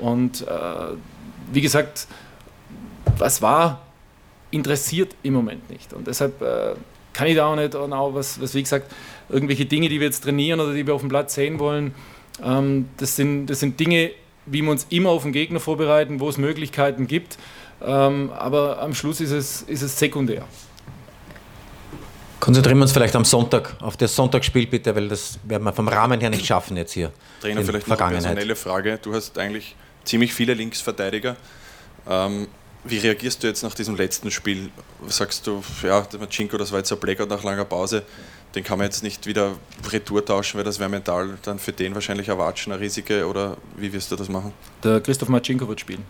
Und 0.02 0.46
äh, 0.46 0.46
wie 1.54 1.62
gesagt, 1.62 2.08
was 3.18 3.42
war, 3.42 3.82
interessiert 4.52 5.16
im 5.24 5.34
Moment 5.34 5.70
nicht. 5.70 5.94
Und 5.94 6.08
deshalb 6.08 6.42
äh, 6.42 6.74
kann 7.14 7.28
ich 7.28 7.36
da 7.36 7.46
auch 7.46 7.56
nicht, 7.56 7.76
auch 7.76 8.14
was, 8.14 8.42
was, 8.42 8.54
wie 8.56 8.64
gesagt, 8.64 8.92
irgendwelche 9.30 9.66
Dinge, 9.66 9.88
die 9.88 10.00
wir 10.00 10.08
jetzt 10.08 10.24
trainieren 10.24 10.60
oder 10.60 10.74
die 10.74 10.86
wir 10.86 10.94
auf 10.94 11.02
dem 11.02 11.10
Platz 11.10 11.36
sehen 11.36 11.60
wollen, 11.60 11.94
ähm, 12.44 12.90
das, 12.98 13.16
sind, 13.16 13.48
das 13.48 13.60
sind 13.60 13.80
Dinge, 13.80 14.12
wie 14.46 14.62
wir 14.62 14.72
uns 14.72 14.88
immer 14.90 15.10
auf 15.10 15.24
den 15.24 15.32
Gegner 15.32 15.60
vorbereiten, 15.60 16.20
wo 16.20 16.30
es 16.30 16.38
Möglichkeiten 16.38 17.08
gibt. 17.08 17.38
Ähm, 17.82 18.32
aber 18.32 18.82
am 18.82 18.94
Schluss 18.94 19.20
ist 19.20 19.32
es, 19.32 19.62
ist 19.64 19.82
es 19.82 19.98
sekundär. 19.98 20.46
Konzentrieren 22.40 22.78
wir 22.78 22.84
uns 22.84 22.92
vielleicht 22.92 23.16
am 23.16 23.24
Sonntag, 23.24 23.76
auf 23.80 23.96
das 23.96 24.16
Sonntagsspiel 24.16 24.68
bitte, 24.68 24.94
weil 24.96 25.08
das 25.08 25.40
werden 25.44 25.64
wir 25.64 25.72
vom 25.72 25.88
Rahmen 25.88 26.20
her 26.20 26.30
nicht 26.30 26.46
schaffen 26.46 26.76
jetzt 26.76 26.92
hier. 26.92 27.12
Trainer, 27.40 27.64
vielleicht 27.64 27.88
noch 27.88 27.98
eine 28.00 28.18
personelle 28.18 28.56
Frage. 28.56 29.00
Du 29.02 29.14
hast 29.14 29.38
eigentlich 29.38 29.76
ziemlich 30.04 30.34
viele 30.34 30.54
Linksverteidiger. 30.54 31.38
Ähm, 32.10 32.48
wie 32.84 32.98
reagierst 32.98 33.42
du 33.44 33.48
jetzt 33.48 33.64
nach 33.64 33.74
diesem 33.74 33.96
letzten 33.96 34.30
Spiel? 34.30 34.70
Sagst 35.08 35.48
du, 35.48 35.64
ja, 35.84 36.02
der 36.02 36.20
Machinko, 36.20 36.58
das 36.58 36.72
war 36.74 36.80
jetzt 36.80 36.92
ein 36.92 37.00
Blackout 37.00 37.30
nach 37.30 37.44
langer 37.44 37.64
Pause, 37.64 38.04
den 38.56 38.64
kann 38.64 38.78
man 38.78 38.86
jetzt 38.86 39.04
nicht 39.04 39.26
wieder 39.26 39.56
retour 39.92 40.24
tauschen, 40.24 40.58
weil 40.58 40.64
das 40.64 40.80
wäre 40.80 40.90
mental 40.90 41.38
dann 41.44 41.60
für 41.60 41.72
den 41.72 41.96
wahrscheinlich 41.96 42.30
ein 42.30 42.38
Watschen, 42.38 42.72
ein 42.74 42.80
Risiko 42.80 43.14
oder 43.26 43.58
wie 43.78 43.92
wirst 43.94 44.12
du 44.12 44.16
das 44.16 44.30
machen? 44.30 44.54
Der 44.84 45.02
Christoph 45.02 45.30
Machinko 45.30 45.68
wird 45.68 45.80
spielen. 45.80 46.06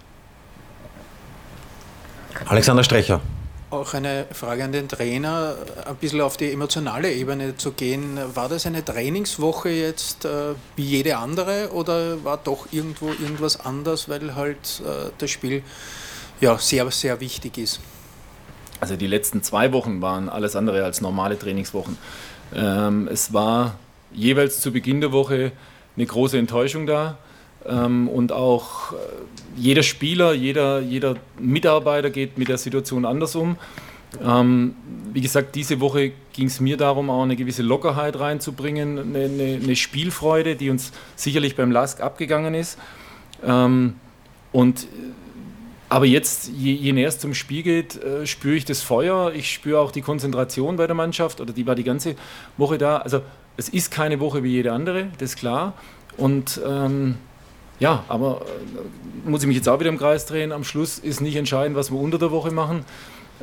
Alexander 2.45 2.83
Strecher. 2.83 3.21
Auch 3.69 3.93
eine 3.95 4.27
Frage 4.31 4.63
an 4.63 4.71
den 4.71 4.87
Trainer, 4.87 5.55
ein 5.85 5.95
bisschen 5.95 6.21
auf 6.21 6.37
die 6.37 6.51
emotionale 6.51 7.11
Ebene 7.11 7.57
zu 7.57 7.71
gehen. 7.71 8.19
War 8.35 8.47
das 8.47 8.67
eine 8.67 8.85
Trainingswoche 8.85 9.69
jetzt 9.69 10.25
äh, 10.25 10.53
wie 10.75 10.83
jede 10.83 11.17
andere 11.17 11.71
oder 11.71 12.23
war 12.23 12.37
doch 12.37 12.67
irgendwo 12.71 13.07
irgendwas 13.07 13.59
anders, 13.59 14.09
weil 14.09 14.35
halt 14.35 14.81
äh, 14.85 15.09
das 15.17 15.31
Spiel 15.31 15.63
ja, 16.39 16.57
sehr, 16.59 16.91
sehr 16.91 17.19
wichtig 17.19 17.57
ist? 17.57 17.79
Also 18.79 18.95
die 18.95 19.07
letzten 19.07 19.41
zwei 19.41 19.71
Wochen 19.71 20.01
waren 20.01 20.27
alles 20.29 20.55
andere 20.55 20.83
als 20.83 21.01
normale 21.01 21.39
Trainingswochen. 21.39 21.97
Ähm, 22.55 23.07
es 23.11 23.33
war 23.33 23.75
jeweils 24.13 24.61
zu 24.61 24.71
Beginn 24.71 25.01
der 25.01 25.11
Woche 25.11 25.51
eine 25.95 26.05
große 26.05 26.37
Enttäuschung 26.37 26.85
da. 26.85 27.17
Ähm, 27.65 28.07
und 28.07 28.31
auch 28.31 28.93
äh, 28.93 28.95
jeder 29.55 29.83
Spieler, 29.83 30.33
jeder, 30.33 30.79
jeder 30.79 31.15
Mitarbeiter 31.39 32.09
geht 32.09 32.37
mit 32.37 32.49
der 32.49 32.57
Situation 32.57 33.05
anders 33.05 33.35
um. 33.35 33.57
Ähm, 34.23 34.75
wie 35.11 35.21
gesagt, 35.21 35.55
diese 35.55 35.79
Woche 35.79 36.11
ging 36.33 36.47
es 36.47 36.59
mir 36.59 36.77
darum, 36.77 37.09
auch 37.09 37.23
eine 37.23 37.35
gewisse 37.35 37.63
Lockerheit 37.63 38.19
reinzubringen, 38.19 38.99
eine, 38.99 39.25
eine, 39.25 39.59
eine 39.63 39.75
Spielfreude, 39.75 40.55
die 40.55 40.69
uns 40.69 40.91
sicherlich 41.15 41.55
beim 41.55 41.71
LASK 41.71 42.01
abgegangen 42.01 42.53
ist. 42.53 42.77
Ähm, 43.45 43.95
und 44.51 44.87
aber 45.93 46.07
jetzt, 46.07 46.49
je, 46.49 46.73
je 46.73 46.91
näher 46.91 47.07
es 47.07 47.19
zum 47.19 47.35
Spiel 47.35 47.61
geht, 47.61 48.01
äh, 48.03 48.25
spüre 48.25 48.55
ich 48.55 48.65
das 48.65 48.81
Feuer, 48.81 49.31
ich 49.31 49.53
spüre 49.53 49.79
auch 49.79 49.91
die 49.91 50.01
Konzentration 50.01 50.75
bei 50.75 50.87
der 50.87 50.95
Mannschaft, 50.95 51.39
oder 51.39 51.53
die 51.53 51.67
war 51.67 51.75
die 51.75 51.83
ganze 51.83 52.15
Woche 52.57 52.79
da. 52.79 52.97
Also 52.97 53.21
es 53.57 53.69
ist 53.69 53.91
keine 53.91 54.19
Woche 54.19 54.41
wie 54.41 54.49
jede 54.49 54.71
andere, 54.71 55.09
das 55.19 55.29
ist 55.29 55.35
klar. 55.35 55.73
Und 56.17 56.59
ähm, 56.67 57.19
ja, 57.79 58.03
aber 58.07 58.41
äh, 58.41 59.29
muss 59.29 59.43
ich 59.43 59.47
mich 59.47 59.55
jetzt 59.55 59.69
auch 59.69 59.79
wieder 59.79 59.89
im 59.91 59.99
Kreis 59.99 60.25
drehen. 60.25 60.51
Am 60.51 60.63
Schluss 60.63 60.97
ist 60.97 61.21
nicht 61.21 61.35
entscheidend, 61.35 61.77
was 61.77 61.91
wir 61.91 61.99
unter 61.99 62.17
der 62.17 62.31
Woche 62.31 62.49
machen. 62.49 62.85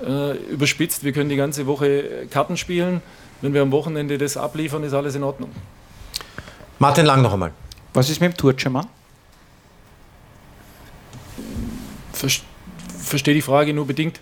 Äh, 0.04 0.33
überspitzt, 0.52 1.04
wir 1.04 1.12
können 1.12 1.30
die 1.30 1.37
ganze 1.37 1.69
Woche 1.69 2.26
Karten 2.30 2.57
spielen. 2.57 3.00
Wenn 3.42 3.54
wir 3.54 3.62
am 3.62 3.71
Wochenende 3.71 4.19
das 4.19 4.37
abliefern, 4.37 4.83
ist 4.83 4.92
alles 4.92 5.14
in 5.14 5.23
Ordnung. 5.23 5.50
Martin 6.80 7.07
Lang 7.07 7.23
noch 7.23 7.33
einmal. 7.33 7.52
Was 7.95 8.11
ist 8.11 8.21
mit 8.21 8.32
dem 8.32 8.36
Turcemann? 8.36 8.89
Verstehe 12.99 13.35
die 13.35 13.43
Frage 13.43 13.73
nur 13.73 13.87
bedingt. 13.87 14.21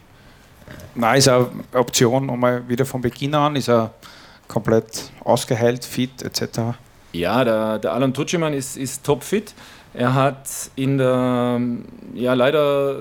Nein, 0.95 1.19
ist 1.19 1.29
eine 1.29 1.49
Option, 1.75 2.29
um 2.29 2.41
mal 2.41 2.69
wieder 2.69 2.85
von 2.85 3.01
Beginn 3.01 3.35
an, 3.35 3.57
ist 3.57 3.69
er 3.69 3.95
komplett 4.49 5.11
ausgeheilt, 5.23 5.85
fit 5.85 6.23
etc. 6.23 6.77
Ja, 7.13 7.45
der, 7.45 7.79
der 7.79 7.93
Alan 7.93 8.13
Tutschemann 8.13 8.53
ist, 8.53 8.77
ist 8.77 9.05
topfit. 9.05 9.55
Er 9.95 10.15
hat 10.15 10.49
in 10.77 10.99
der, 10.99 11.61
ja 12.15 12.35
leider 12.35 12.97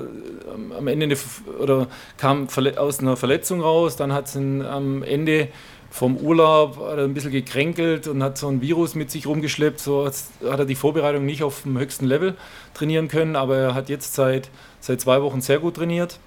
ähm, 0.54 0.72
am 0.78 0.88
Ende 0.88 1.06
eine, 1.06 1.18
oder 1.60 1.88
kam 2.18 2.48
aus 2.78 3.00
einer 3.00 3.18
Verletzung 3.18 3.62
raus, 3.62 3.98
dann 3.98 4.14
hat 4.14 4.28
es 4.28 4.36
am 4.36 5.04
Ende 5.04 5.50
vom 5.89 6.17
Urlaub 6.17 6.80
ein 6.82 7.13
bisschen 7.13 7.32
gekränkelt 7.32 8.08
und 8.08 8.21
hat 8.21 8.38
so 8.38 8.47
ein 8.47 8.62
Virus 8.62 8.95
mit 8.95 9.10
sich 9.12 9.26
rumgeschleppt. 9.26 9.80
So 9.80 10.06
hat 10.06 10.60
er 10.60 10.65
die 10.65 10.76
Vorbereitung 10.76 11.26
nicht 11.26 11.43
auf 11.43 11.63
dem 11.63 11.78
höchsten 11.78 12.06
Level 12.06 12.36
trainieren 12.73 13.08
können, 13.08 13.36
aber 13.36 13.58
er 13.58 13.73
hat 13.73 13.89
jetzt 13.89 14.13
seit, 14.13 14.50
seit 14.80 15.02
zwei 15.02 15.21
Wochen 15.21 15.41
sehr 15.41 15.60
gut 15.60 15.76
trainiert 15.76 16.19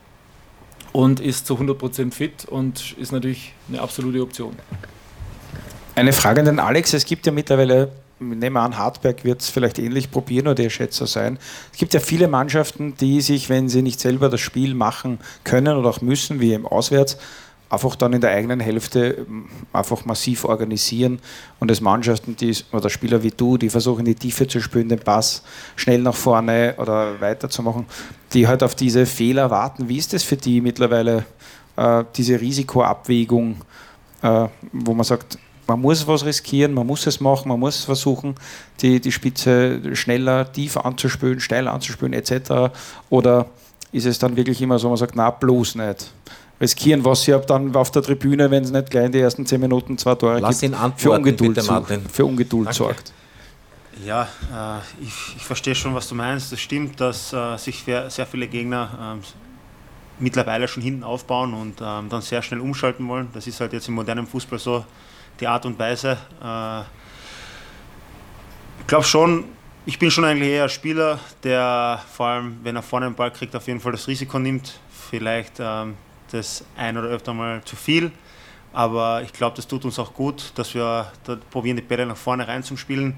und 0.92 1.20
ist 1.20 1.46
zu 1.46 1.54
100% 1.54 2.12
fit 2.12 2.44
und 2.46 2.96
ist 2.98 3.12
natürlich 3.12 3.52
eine 3.68 3.80
absolute 3.80 4.22
Option. 4.22 4.56
Eine 5.94 6.12
Frage 6.12 6.40
an 6.40 6.46
den 6.46 6.58
Alex. 6.58 6.92
Es 6.94 7.04
gibt 7.04 7.26
ja 7.26 7.32
mittlerweile, 7.32 7.92
nehmen 8.18 8.54
wir 8.54 8.60
an, 8.62 8.76
Hartberg 8.76 9.24
wird 9.24 9.42
es 9.42 9.50
vielleicht 9.50 9.78
ähnlich 9.78 10.10
probieren 10.10 10.46
oder 10.46 10.54
der 10.54 10.70
Schätzer 10.70 11.06
sein. 11.06 11.38
Es 11.72 11.78
gibt 11.78 11.94
ja 11.94 12.00
viele 12.00 12.28
Mannschaften, 12.28 12.94
die 12.96 13.20
sich, 13.20 13.48
wenn 13.48 13.68
sie 13.68 13.82
nicht 13.82 14.00
selber 14.00 14.28
das 14.28 14.40
Spiel 14.40 14.74
machen 14.74 15.18
können 15.44 15.76
oder 15.76 15.90
auch 15.90 16.00
müssen, 16.00 16.40
wie 16.40 16.54
im 16.54 16.66
Auswärts, 16.66 17.18
einfach 17.70 17.94
dann 17.94 18.12
in 18.12 18.20
der 18.20 18.30
eigenen 18.30 18.60
Hälfte 18.60 19.26
ähm, 19.28 19.48
einfach 19.72 20.04
massiv 20.04 20.44
organisieren 20.44 21.20
und 21.60 21.70
es 21.70 21.80
Mannschaften, 21.80 22.36
die, 22.36 22.54
oder 22.72 22.90
Spieler 22.90 23.22
wie 23.22 23.30
du, 23.30 23.56
die 23.56 23.70
versuchen 23.70 24.04
die 24.04 24.16
Tiefe 24.16 24.46
zu 24.48 24.60
spielen, 24.60 24.88
den 24.88 24.98
Pass 24.98 25.42
schnell 25.76 26.02
nach 26.02 26.14
vorne 26.14 26.74
oder 26.76 27.20
weiterzumachen, 27.20 27.86
die 28.32 28.48
halt 28.48 28.62
auf 28.64 28.74
diese 28.74 29.06
Fehler 29.06 29.50
warten. 29.50 29.88
Wie 29.88 29.96
ist 29.96 30.12
das 30.12 30.24
für 30.24 30.36
die 30.36 30.60
mittlerweile, 30.60 31.24
äh, 31.76 32.04
diese 32.16 32.40
Risikoabwägung, 32.40 33.56
äh, 34.22 34.48
wo 34.72 34.92
man 34.92 35.04
sagt, 35.04 35.38
man 35.68 35.80
muss 35.80 36.04
was 36.08 36.24
riskieren, 36.24 36.74
man 36.74 36.88
muss 36.88 37.06
es 37.06 37.20
machen, 37.20 37.48
man 37.48 37.60
muss 37.60 37.84
versuchen, 37.84 38.34
die, 38.80 39.00
die 39.00 39.12
Spitze 39.12 39.94
schneller, 39.94 40.50
tiefer 40.52 40.84
anzuspülen, 40.84 41.38
steil 41.38 41.68
anzuspülen 41.68 42.12
etc. 42.12 42.74
Oder 43.08 43.46
ist 43.92 44.06
es 44.06 44.18
dann 44.18 44.36
wirklich 44.36 44.60
immer 44.60 44.80
so, 44.80 44.88
man 44.88 44.96
sagt, 44.96 45.14
na 45.14 45.30
bloß 45.30 45.76
nicht 45.76 46.12
riskieren, 46.60 47.04
was 47.04 47.22
sie 47.22 47.38
dann 47.46 47.74
auf 47.74 47.90
der 47.90 48.02
Tribüne, 48.02 48.50
wenn 48.50 48.64
es 48.64 48.70
nicht 48.70 48.90
gleich 48.90 49.06
in 49.06 49.12
die 49.12 49.20
ersten 49.20 49.46
zehn 49.46 49.60
Minuten 49.60 49.96
zwei 49.96 50.14
Tore 50.14 50.40
Lass 50.40 50.60
gibt, 50.60 50.76
für 50.96 51.12
Ungeduld, 51.12 51.54
bitte, 51.54 51.66
Martin. 51.66 52.02
Für 52.08 52.26
Ungeduld 52.26 52.72
sorgt. 52.74 53.12
Ja, 54.04 54.22
äh, 54.22 55.04
ich, 55.04 55.36
ich, 55.36 55.44
verstehe 55.44 55.74
schon, 55.74 55.94
was 55.94 56.08
du 56.08 56.14
meinst. 56.14 56.52
Es 56.52 56.60
stimmt, 56.60 57.00
dass 57.00 57.32
äh, 57.32 57.56
sich 57.56 57.84
sehr 57.84 58.26
viele 58.26 58.46
Gegner 58.46 59.18
äh, 59.20 59.26
mittlerweile 60.18 60.68
schon 60.68 60.82
hinten 60.82 61.02
aufbauen 61.02 61.54
und 61.54 61.80
ähm, 61.80 62.08
dann 62.08 62.22
sehr 62.22 62.42
schnell 62.42 62.60
umschalten 62.60 63.06
wollen. 63.08 63.28
Das 63.32 63.46
ist 63.46 63.60
halt 63.60 63.72
jetzt 63.72 63.88
im 63.88 63.94
modernen 63.94 64.26
Fußball 64.26 64.58
so 64.58 64.84
die 65.38 65.46
Art 65.46 65.66
und 65.66 65.78
Weise. 65.78 66.18
Äh, 66.42 66.80
ich 68.80 68.86
glaube 68.86 69.04
schon, 69.04 69.44
ich 69.86 69.98
bin 69.98 70.10
schon 70.10 70.24
eigentlich 70.24 70.50
eher 70.50 70.64
ein 70.64 70.68
Spieler, 70.68 71.18
der 71.42 72.00
vor 72.12 72.26
allem, 72.26 72.58
wenn 72.62 72.76
er 72.76 72.82
vorne 72.82 73.06
den 73.06 73.14
Ball 73.14 73.30
kriegt, 73.30 73.54
auf 73.56 73.66
jeden 73.66 73.80
Fall 73.80 73.92
das 73.92 74.06
Risiko 74.08 74.38
nimmt. 74.38 74.78
Vielleicht 75.10 75.54
ähm, 75.58 75.94
das 76.32 76.64
ein 76.76 76.96
oder 76.96 77.08
öfter 77.08 77.34
mal 77.34 77.62
zu 77.64 77.76
viel. 77.76 78.10
Aber 78.72 79.22
ich 79.22 79.32
glaube, 79.32 79.56
das 79.56 79.66
tut 79.66 79.84
uns 79.84 79.98
auch 79.98 80.14
gut, 80.14 80.52
dass 80.54 80.74
wir 80.74 81.10
da 81.24 81.36
probieren, 81.50 81.76
die 81.76 81.82
Bälle 81.82 82.06
nach 82.06 82.16
vorne 82.16 82.46
reinzuspielen. 82.46 83.14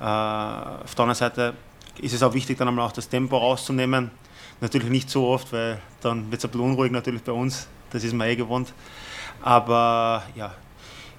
Äh, 0.00 0.04
auf 0.04 0.94
der 0.94 1.02
anderen 1.02 1.14
Seite 1.14 1.54
ist 2.00 2.12
es 2.12 2.22
auch 2.22 2.34
wichtig, 2.34 2.58
dann 2.58 2.68
einmal 2.68 2.86
auch 2.86 2.92
das 2.92 3.08
Tempo 3.08 3.36
rauszunehmen. 3.36 4.10
Natürlich 4.60 4.88
nicht 4.88 5.08
so 5.08 5.28
oft, 5.28 5.52
weil 5.52 5.80
dann 6.00 6.30
wird 6.30 6.40
es 6.40 6.44
ein 6.44 6.50
bisschen 6.50 6.66
unruhig 6.66 6.90
natürlich 6.90 7.22
bei 7.22 7.32
uns. 7.32 7.68
Das 7.90 8.02
ist 8.02 8.12
mir 8.12 8.26
eh 8.26 8.36
gewohnt. 8.36 8.72
Aber 9.40 10.24
ja, 10.34 10.52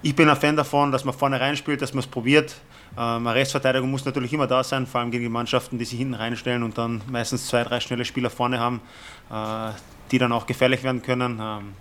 ich 0.02 0.14
bin 0.14 0.28
ein 0.28 0.36
Fan 0.36 0.56
davon, 0.56 0.92
dass 0.92 1.04
man 1.04 1.14
vorne 1.14 1.40
reinspielt, 1.40 1.80
dass 1.80 1.94
man 1.94 2.00
es 2.00 2.06
probiert. 2.06 2.54
Ähm, 2.96 3.26
eine 3.26 3.34
Restverteidigung 3.34 3.90
muss 3.90 4.04
natürlich 4.04 4.32
immer 4.32 4.46
da 4.46 4.64
sein, 4.64 4.86
vor 4.86 5.00
allem 5.00 5.10
gegen 5.10 5.24
die 5.24 5.30
Mannschaften, 5.30 5.78
die 5.78 5.84
sich 5.84 5.98
hinten 5.98 6.14
reinstellen 6.14 6.62
und 6.62 6.76
dann 6.78 7.02
meistens 7.10 7.46
zwei, 7.46 7.64
drei 7.64 7.80
schnelle 7.80 8.04
Spieler 8.04 8.30
vorne 8.30 8.58
haben. 8.58 8.80
Äh, 9.30 9.72
die 10.10 10.18
dann 10.18 10.32
auch 10.32 10.46
gefährlich 10.46 10.82
werden 10.82 11.02
können. 11.02 11.38
Ähm, 11.40 11.74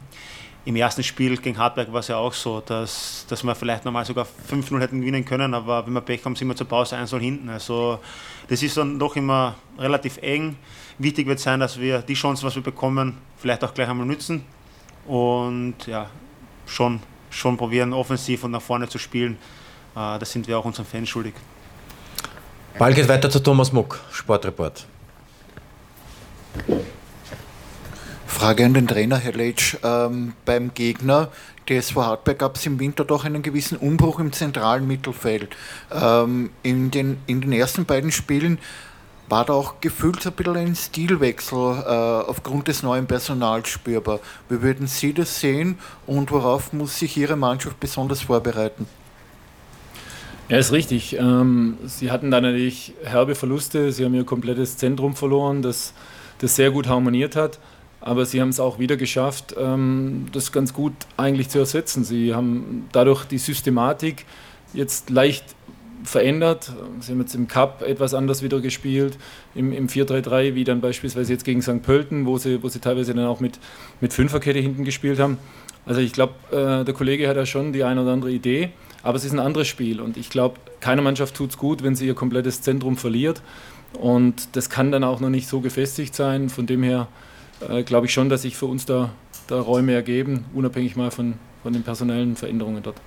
Im 0.66 0.76
ersten 0.76 1.04
Spiel 1.04 1.38
gegen 1.38 1.58
Hartberg 1.58 1.92
war 1.92 2.02
es 2.02 2.10
ja 2.10 2.18
auch 2.18 2.34
so, 2.34 2.62
dass, 2.62 3.26
dass 3.28 3.44
wir 3.44 3.56
vielleicht 3.56 3.86
normal 3.86 4.06
sogar 4.06 4.28
5-0 4.50 4.80
hätten 4.80 5.02
gewinnen 5.02 5.26
können, 5.26 5.54
aber 5.54 5.86
wenn 5.86 5.94
wir 5.94 6.02
Pech 6.02 6.24
haben, 6.26 6.36
sind 6.36 6.48
wir 6.48 6.56
zur 6.56 6.68
Pause 6.68 6.96
1-0 6.98 7.20
hinten. 7.20 7.50
Also 7.50 8.00
das 8.48 8.62
ist 8.62 8.78
dann 8.78 9.00
doch 9.00 9.16
immer 9.16 9.56
relativ 9.78 10.18
eng. 10.18 10.58
Wichtig 10.98 11.28
wird 11.28 11.40
sein, 11.40 11.60
dass 11.60 11.80
wir 11.80 12.02
die 12.02 12.14
Chancen, 12.14 12.46
was 12.46 12.56
wir 12.56 12.64
bekommen, 12.64 13.18
vielleicht 13.38 13.64
auch 13.64 13.74
gleich 13.74 13.88
einmal 13.88 14.06
nützen 14.06 14.44
und 15.08 15.76
ja, 15.88 16.10
schon, 16.66 17.00
schon 17.30 17.58
probieren, 17.58 17.94
offensiv 17.94 18.44
und 18.44 18.52
nach 18.52 18.62
vorne 18.62 18.88
zu 18.88 19.00
spielen. 19.00 19.38
Äh, 20.00 20.20
das 20.20 20.32
sind 20.32 20.48
wir 20.48 20.58
auch 20.58 20.66
unseren 20.66 20.86
Fans 20.86 21.10
schuldig. 21.10 21.34
Ball 22.78 22.94
geht 22.94 23.10
weiter 23.10 23.30
zu 23.30 23.40
Thomas 23.42 23.74
Muck, 23.74 24.00
Sportreport. 24.12 24.86
Frage 28.26 28.66
an 28.66 28.74
den 28.74 28.88
Trainer, 28.88 29.18
Herr 29.18 29.34
Leitsch. 29.34 29.76
Ähm, 29.84 30.34
beim 30.46 30.74
Gegner 30.74 31.28
TSV 31.68 31.96
Hartberg 31.98 32.40
gab 32.40 32.56
es 32.56 32.66
im 32.66 32.80
Winter 32.80 33.04
doch 33.04 33.26
einen 33.26 33.42
gewissen 33.42 33.78
Umbruch 33.78 34.20
im 34.20 34.32
zentralen 34.32 34.88
Mittelfeld. 34.88 35.56
Ähm, 35.92 36.52
in, 36.64 36.90
den, 36.90 37.18
in 37.28 37.42
den 37.42 37.52
ersten 37.52 37.84
beiden 37.84 38.14
Spielen 38.14 38.60
war 39.28 39.46
da 39.46 39.54
auch 39.54 39.82
gefühlt 39.82 40.26
ein 40.26 40.34
bisschen 40.34 40.56
ein 40.56 40.76
Stilwechsel 40.76 41.84
äh, 41.86 42.30
aufgrund 42.30 42.70
des 42.70 42.82
neuen 42.82 43.08
Personals 43.08 43.68
spürbar. 43.68 44.20
Wie 44.48 44.62
würden 44.62 44.88
Sie 44.88 45.14
das 45.14 45.40
sehen 45.40 45.78
und 46.08 46.32
worauf 46.32 46.72
muss 46.72 46.98
sich 46.98 47.18
Ihre 47.18 47.36
Mannschaft 47.36 47.80
besonders 47.80 48.22
vorbereiten? 48.22 48.88
Ja, 50.50 50.58
ist 50.58 50.72
richtig. 50.72 51.16
Ähm, 51.16 51.78
sie 51.86 52.10
hatten 52.10 52.32
da 52.32 52.42
natürlich 52.42 52.94
herbe 53.04 53.36
Verluste. 53.36 53.92
Sie 53.92 54.04
haben 54.04 54.16
ihr 54.16 54.24
komplettes 54.24 54.78
Zentrum 54.78 55.16
verloren, 55.16 55.62
das, 55.62 55.94
das 56.40 56.56
sehr 56.56 56.72
gut 56.72 56.88
harmoniert 56.88 57.36
hat. 57.36 57.60
Aber 58.02 58.26
sie 58.26 58.42
haben 58.42 58.50
es 58.50 58.60
auch 58.60 58.80
wieder 58.80 58.98
geschafft, 58.98 59.56
ähm, 59.60 60.26
das 60.32 60.52
ganz 60.52 60.74
gut 60.74 60.94
eigentlich 61.18 61.50
zu 61.50 61.60
ersetzen. 61.60 62.04
Sie 62.04 62.34
haben 62.34 62.88
dadurch 62.92 63.26
die 63.26 63.38
Systematik 63.38 64.26
jetzt 64.74 65.12
leicht 65.12 65.44
verändert. 66.04 66.72
Sie 67.00 67.12
haben 67.12 67.20
jetzt 67.20 67.36
im 67.36 67.48
Cup 67.48 67.84
etwas 67.84 68.16
anders 68.16 68.42
wieder 68.42 68.60
gespielt, 68.60 69.20
im, 69.54 69.72
im 69.72 69.88
4-3-3, 69.88 70.56
wie 70.56 70.64
dann 70.64 70.82
beispielsweise 70.82 71.32
jetzt 71.34 71.46
gegen 71.46 71.62
St. 71.62 71.84
Pölten, 71.84 72.26
wo 72.26 72.40
sie, 72.40 72.64
wo 72.64 72.70
sie 72.70 72.80
teilweise 72.80 73.14
dann 73.14 73.26
auch 73.26 73.40
mit, 73.40 73.60
mit 74.02 74.14
Fünferkette 74.14 74.58
hinten 74.58 74.84
gespielt 74.84 75.20
haben. 75.20 75.38
Also 75.86 76.02
ich 76.02 76.14
glaube, 76.14 76.34
äh, 76.52 76.86
der 76.86 76.94
Kollege 76.96 77.28
hat 77.28 77.36
ja 77.36 77.46
schon 77.46 77.72
die 77.72 77.84
eine 77.84 78.02
oder 78.02 78.14
andere 78.14 78.32
Idee, 78.32 78.72
aber 79.04 79.18
es 79.18 79.26
ist 79.26 79.32
ein 79.32 79.40
anderes 79.40 79.68
Spiel 79.68 80.02
und 80.02 80.18
ich 80.18 80.30
glaube, 80.30 80.60
keiner 80.80 81.02
Mannschaft 81.02 81.36
tut 81.36 81.52
es 81.52 81.58
gut, 81.58 81.84
wenn 81.84 81.96
sie 81.96 82.08
ihr 82.08 82.16
komplettes 82.16 82.62
Zentrum 82.62 82.98
verliert 82.98 83.42
und 83.94 84.56
das 84.56 84.70
kann 84.70 84.92
dann 84.92 85.04
auch 85.04 85.20
noch 85.20 85.30
nicht 85.30 85.48
so 85.48 85.62
gefestigt 85.62 86.16
sein. 86.16 86.50
Von 86.50 86.68
dem 86.68 86.84
her 86.84 87.08
äh, 87.68 87.84
glaube 87.84 88.06
ich 88.06 88.14
schon, 88.14 88.30
dass 88.30 88.44
sich 88.44 88.56
für 88.56 88.68
uns 88.68 88.86
da, 88.86 89.12
da 89.48 89.60
Räume 89.60 89.94
ergeben, 89.94 90.46
unabhängig 90.54 90.96
mal 90.96 91.12
von, 91.12 91.36
von 91.64 91.74
den 91.74 91.84
personellen 91.84 92.36
Veränderungen 92.36 92.84
dort. 92.84 92.98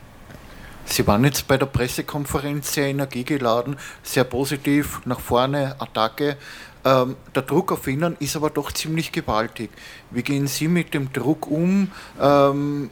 Sie 0.84 1.06
waren 1.06 1.24
jetzt 1.24 1.46
bei 1.46 1.56
der 1.56 1.66
Pressekonferenz 1.66 2.74
sehr 2.74 2.88
energiegeladen, 2.88 3.76
sehr 4.02 4.24
positiv, 4.24 5.00
nach 5.04 5.20
vorne, 5.20 5.76
Attacke. 5.80 6.36
Ähm, 6.84 7.14
der 7.34 7.42
Druck 7.42 7.70
auf 7.70 7.86
Ihnen 7.86 8.16
ist 8.18 8.34
aber 8.34 8.50
doch 8.50 8.72
ziemlich 8.72 9.12
gewaltig. 9.12 9.70
Wie 10.10 10.22
gehen 10.22 10.48
Sie 10.48 10.66
mit 10.66 10.92
dem 10.92 11.12
Druck 11.12 11.46
um? 11.46 11.92
Ähm, 12.20 12.90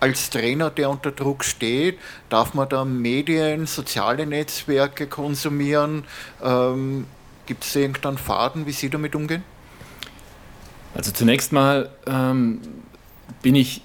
als 0.00 0.30
Trainer, 0.30 0.70
der 0.70 0.90
unter 0.90 1.10
Druck 1.10 1.44
steht, 1.44 1.98
darf 2.28 2.54
man 2.54 2.68
da 2.68 2.84
Medien, 2.84 3.66
soziale 3.66 4.26
Netzwerke 4.26 5.06
konsumieren? 5.06 6.04
Ähm, 6.42 7.06
Gibt 7.46 7.64
es 7.64 7.74
irgendeinen 7.74 8.18
Faden, 8.18 8.66
wie 8.66 8.72
Sie 8.72 8.90
damit 8.90 9.14
umgehen? 9.14 9.42
Also 10.94 11.12
zunächst 11.12 11.52
mal 11.52 11.90
ähm, 12.06 12.60
bin 13.42 13.54
ich 13.54 13.82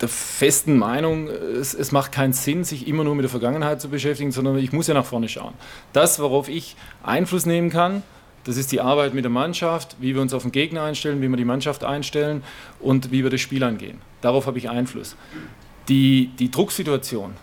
der 0.00 0.08
festen 0.08 0.78
Meinung, 0.78 1.28
es, 1.28 1.74
es, 1.74 1.92
macht 1.92 2.12
keinen 2.12 2.32
Sinn, 2.32 2.64
sich 2.64 2.88
immer 2.88 3.04
nur 3.04 3.14
mit 3.14 3.24
der 3.24 3.30
Vergangenheit 3.30 3.80
zu 3.80 3.90
beschäftigen, 3.90 4.32
sondern 4.32 4.56
ich 4.56 4.72
muss 4.72 4.86
ja 4.86 4.94
nach 4.94 5.04
vorne 5.04 5.28
schauen. 5.28 5.52
Das, 5.92 6.18
worauf 6.18 6.48
ich 6.48 6.76
Einfluss 7.02 7.44
nehmen 7.44 7.68
kann, 7.68 8.02
das 8.44 8.56
ist 8.56 8.72
die 8.72 8.80
Arbeit 8.80 9.12
mit 9.12 9.24
der 9.24 9.30
Mannschaft, 9.30 9.96
wie 10.00 10.14
wir 10.14 10.22
uns 10.22 10.32
auf 10.32 10.42
den 10.42 10.52
Gegner 10.52 10.84
einstellen, 10.84 11.20
wie 11.20 11.28
wir 11.28 11.36
die 11.36 11.44
Mannschaft 11.44 11.84
einstellen 11.84 12.42
und 12.78 13.12
wie 13.12 13.22
wir 13.22 13.30
das 13.30 13.42
Spiel 13.42 13.62
angehen. 13.62 14.00
Darauf 14.20 14.46
habe 14.46 14.58
ich 14.58 14.68
Einfluss. 14.68 15.16
Die, 15.88 16.30
die 16.38 16.50
Drucksituation, 16.50 17.34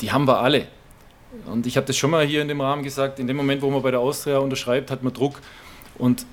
die 0.00 0.12
haben 0.12 0.26
wir 0.26 0.38
alle. 0.38 0.66
Und 1.46 1.66
ich 1.66 1.76
habe 1.76 1.86
das 1.86 1.96
schon 1.96 2.10
mal 2.10 2.24
hier 2.26 2.42
in 2.42 2.48
dem 2.48 2.60
Rahmen 2.60 2.82
gesagt, 2.82 3.18
in 3.18 3.26
dem 3.26 3.36
Moment, 3.36 3.62
wo 3.62 3.70
man 3.70 3.82
bei 3.82 3.90
der 3.90 4.00
Austria 4.00 4.38
unterschreibt, 4.38 4.90
hat 4.90 5.02
man 5.02 5.12
Druck. 5.12 5.40
Und 5.98 6.26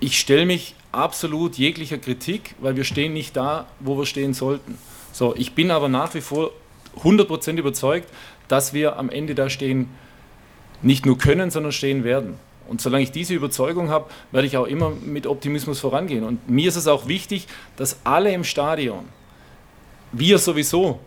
ich 0.00 0.18
stelle 0.18 0.46
mich 0.46 0.74
absolut 0.90 1.56
jeglicher 1.56 1.98
Kritik, 1.98 2.54
weil 2.60 2.76
wir 2.76 2.84
stehen 2.84 3.12
nicht 3.12 3.36
da, 3.36 3.66
wo 3.80 3.96
wir 3.96 4.06
stehen 4.06 4.34
sollten. 4.34 4.76
So, 5.12 5.34
ich 5.36 5.54
bin 5.54 5.70
aber 5.70 5.88
nach 5.88 6.14
wie 6.14 6.20
vor 6.20 6.50
100% 7.02 7.56
überzeugt, 7.56 8.08
dass 8.48 8.74
wir 8.74 8.98
am 8.98 9.08
Ende 9.10 9.34
da 9.34 9.48
stehen, 9.48 9.88
nicht 10.82 11.06
nur 11.06 11.16
können, 11.18 11.50
sondern 11.50 11.72
stehen 11.72 12.04
werden. 12.04 12.34
Und 12.68 12.80
solange 12.80 13.04
ich 13.04 13.12
diese 13.12 13.34
Überzeugung 13.34 13.90
habe, 13.90 14.10
werde 14.30 14.46
ich 14.46 14.56
auch 14.56 14.66
immer 14.66 14.90
mit 14.90 15.26
Optimismus 15.26 15.80
vorangehen. 15.80 16.24
Und 16.24 16.48
mir 16.48 16.68
ist 16.68 16.76
es 16.76 16.86
auch 16.86 17.06
wichtig, 17.08 17.46
dass 17.76 17.98
alle 18.04 18.32
im 18.32 18.44
Stadion, 18.44 19.04
wir 20.12 20.38
sowieso, 20.38 21.00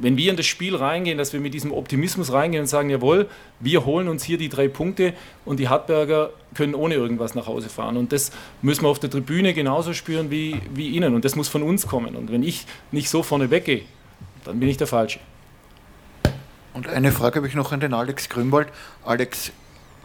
wenn 0.00 0.16
wir 0.16 0.30
in 0.30 0.36
das 0.36 0.46
Spiel 0.46 0.76
reingehen, 0.76 1.18
dass 1.18 1.32
wir 1.32 1.40
mit 1.40 1.54
diesem 1.54 1.72
Optimismus 1.72 2.32
reingehen 2.32 2.62
und 2.62 2.68
sagen, 2.68 2.88
jawohl, 2.90 3.28
wir 3.60 3.84
holen 3.84 4.08
uns 4.08 4.22
hier 4.22 4.38
die 4.38 4.48
drei 4.48 4.68
Punkte 4.68 5.14
und 5.44 5.58
die 5.58 5.68
Hartberger 5.68 6.30
können 6.54 6.74
ohne 6.74 6.94
irgendwas 6.94 7.34
nach 7.34 7.46
Hause 7.46 7.68
fahren. 7.68 7.96
Und 7.96 8.12
das 8.12 8.30
müssen 8.62 8.84
wir 8.84 8.88
auf 8.88 9.00
der 9.00 9.10
Tribüne 9.10 9.54
genauso 9.54 9.92
spüren 9.92 10.30
wie, 10.30 10.60
wie 10.72 10.90
ihnen. 10.90 11.14
Und 11.14 11.24
das 11.24 11.34
muss 11.34 11.48
von 11.48 11.62
uns 11.62 11.86
kommen. 11.86 12.14
Und 12.14 12.30
wenn 12.30 12.42
ich 12.42 12.66
nicht 12.92 13.10
so 13.10 13.22
vorne 13.22 13.50
weggehe, 13.50 13.82
dann 14.44 14.60
bin 14.60 14.68
ich 14.68 14.76
der 14.76 14.86
Falsche. 14.86 15.18
Und 16.74 16.86
eine 16.88 17.10
Frage 17.10 17.36
habe 17.36 17.48
ich 17.48 17.54
noch 17.54 17.72
an 17.72 17.80
den 17.80 17.92
Alex 17.92 18.28
Grünwald. 18.28 18.68
Alex, 19.04 19.50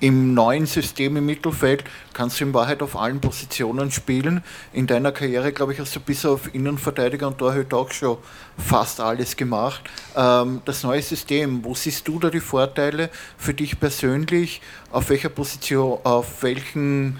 im 0.03 0.33
neuen 0.33 0.65
System 0.65 1.15
im 1.15 1.25
Mittelfeld 1.25 1.85
kannst 2.11 2.37
du 2.37 2.43
in 2.43 2.53
Wahrheit 2.53 2.81
auf 2.81 2.97
allen 2.97 3.21
Positionen 3.21 3.89
spielen. 3.89 4.43
In 4.73 4.85
deiner 4.85 5.13
Karriere, 5.13 5.53
glaube 5.53 5.71
ich, 5.71 5.79
hast 5.79 5.95
du 5.95 6.01
bis 6.01 6.25
auf 6.25 6.53
Innenverteidiger 6.53 7.25
und 7.25 7.37
Torhüter 7.37 7.77
auch 7.77 7.89
schon 7.89 8.17
fast 8.57 8.99
alles 8.99 9.37
gemacht. 9.37 9.81
Ähm, 10.17 10.61
das 10.65 10.83
neue 10.83 11.01
System, 11.01 11.63
wo 11.63 11.73
siehst 11.73 12.05
du 12.05 12.19
da 12.19 12.29
die 12.29 12.41
Vorteile 12.41 13.09
für 13.37 13.53
dich 13.53 13.79
persönlich? 13.79 14.61
Auf 14.91 15.09
welcher 15.09 15.29
Position, 15.29 15.99
auf 16.03 16.43
welchen 16.43 17.17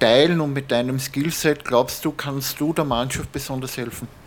Teilen 0.00 0.40
und 0.40 0.52
mit 0.54 0.72
deinem 0.72 0.98
Skillset 0.98 1.64
glaubst 1.64 2.04
du, 2.04 2.10
kannst 2.10 2.58
du 2.58 2.72
der 2.72 2.84
Mannschaft 2.84 3.30
besonders 3.30 3.76
helfen? 3.76 4.17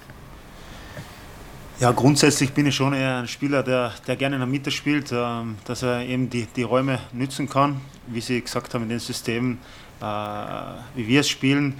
Ja, 1.81 1.89
grundsätzlich 1.93 2.53
bin 2.53 2.67
ich 2.67 2.75
schon 2.75 2.93
eher 2.93 3.17
ein 3.17 3.27
Spieler, 3.27 3.63
der, 3.63 3.91
der 4.05 4.15
gerne 4.15 4.35
in 4.35 4.41
der 4.41 4.47
Mitte 4.47 4.69
spielt, 4.69 5.11
ähm, 5.11 5.55
dass 5.65 5.81
er 5.81 6.01
eben 6.05 6.29
die, 6.29 6.45
die 6.45 6.61
Räume 6.61 6.99
nützen 7.11 7.49
kann. 7.49 7.81
Wie 8.05 8.21
Sie 8.21 8.39
gesagt 8.39 8.75
haben, 8.75 8.83
in 8.83 8.89
den 8.89 8.99
Systemen, 8.99 9.57
äh, 9.99 10.05
wie 10.93 11.07
wir 11.07 11.21
es 11.21 11.29
spielen, 11.29 11.73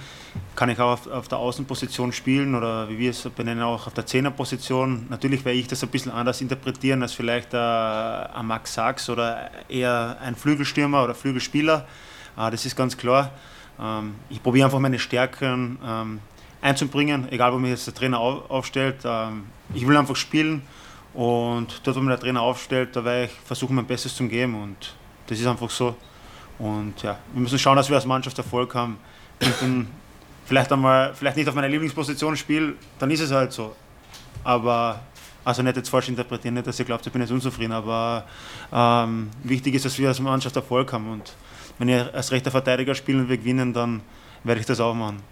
kann 0.56 0.70
ich 0.70 0.80
auch 0.80 0.94
auf, 0.94 1.06
auf, 1.06 1.28
der 1.28 1.38
Außenposition 1.38 2.12
spielen 2.12 2.56
oder 2.56 2.88
wie 2.88 2.98
wir 2.98 3.10
es 3.10 3.22
benennen, 3.30 3.62
auch 3.62 3.86
auf 3.86 3.94
der 3.94 4.04
Zehnerposition. 4.04 5.06
Natürlich 5.08 5.44
werde 5.44 5.60
ich 5.60 5.68
das 5.68 5.84
ein 5.84 5.88
bisschen 5.88 6.10
anders 6.10 6.40
interpretieren 6.40 7.00
als 7.02 7.12
vielleicht 7.12 7.54
äh, 7.54 7.58
ein 7.58 8.44
Max 8.44 8.74
Sachs 8.74 9.08
oder 9.08 9.52
eher 9.68 10.16
ein 10.20 10.34
Flügelstürmer 10.34 11.04
oder 11.04 11.14
Flügelspieler. 11.14 11.86
Äh, 12.36 12.50
das 12.50 12.66
ist 12.66 12.74
ganz 12.74 12.96
klar. 12.96 13.30
Ähm, 13.80 14.16
ich 14.30 14.42
probiere 14.42 14.64
einfach 14.64 14.80
meine 14.80 14.98
Stärken 14.98 15.78
ähm, 15.86 16.18
einzubringen, 16.62 17.30
egal 17.30 17.52
wo 17.52 17.58
mich 17.58 17.70
jetzt 17.70 17.86
der 17.86 17.94
Trainer 17.94 18.18
aufstellt. 18.20 19.00
Ähm, 19.04 19.44
ich 19.74 19.86
will 19.86 19.96
einfach 19.96 20.16
spielen 20.16 20.62
und 21.12 21.80
dort, 21.84 21.96
wo 21.96 22.00
mir 22.00 22.10
der 22.10 22.20
Trainer 22.20 22.40
aufstellt, 22.40 22.96
da 22.96 23.04
werde 23.04 23.26
ich 23.26 23.32
versuchen, 23.44 23.76
mein 23.76 23.84
Bestes 23.84 24.14
zu 24.14 24.26
geben 24.26 24.54
und 24.54 24.94
das 25.26 25.38
ist 25.38 25.46
einfach 25.46 25.68
so. 25.68 25.94
Und 26.58 27.02
ja, 27.02 27.18
wir 27.32 27.42
müssen 27.42 27.58
schauen, 27.58 27.76
dass 27.76 27.88
wir 27.88 27.96
als 27.96 28.06
Mannschaft 28.06 28.38
Erfolg 28.38 28.74
haben. 28.74 28.96
Und 29.40 29.54
dann 29.60 29.86
vielleicht 30.46 30.72
einmal, 30.72 31.14
vielleicht 31.14 31.36
nicht 31.36 31.48
auf 31.48 31.54
meiner 31.54 31.68
Lieblingsposition 31.68 32.36
spiele, 32.36 32.74
dann 32.98 33.10
ist 33.10 33.20
es 33.20 33.32
halt 33.32 33.52
so. 33.52 33.74
Aber 34.44 35.00
also 35.44 35.62
nicht 35.62 35.76
jetzt 35.76 35.88
falsch 35.88 36.08
interpretieren, 36.08 36.54
nicht, 36.54 36.66
dass 36.66 36.78
ihr 36.78 36.84
glaubt, 36.84 37.04
ich 37.04 37.12
bin 37.12 37.20
jetzt 37.20 37.32
unzufrieden, 37.32 37.72
aber 37.72 38.24
ähm, 38.72 39.30
wichtig 39.42 39.74
ist, 39.74 39.84
dass 39.84 39.98
wir 39.98 40.08
als 40.08 40.20
Mannschaft 40.20 40.54
Erfolg 40.54 40.92
haben. 40.92 41.10
Und 41.10 41.34
wenn 41.78 41.88
ihr 41.88 42.14
als 42.14 42.30
rechter 42.30 42.50
Verteidiger 42.50 42.94
spielen 42.94 43.20
und 43.20 43.28
wir 43.28 43.38
gewinnen, 43.38 43.72
dann 43.72 44.02
werde 44.44 44.60
ich 44.60 44.66
das 44.66 44.78
auch 44.78 44.94
machen. 44.94 45.31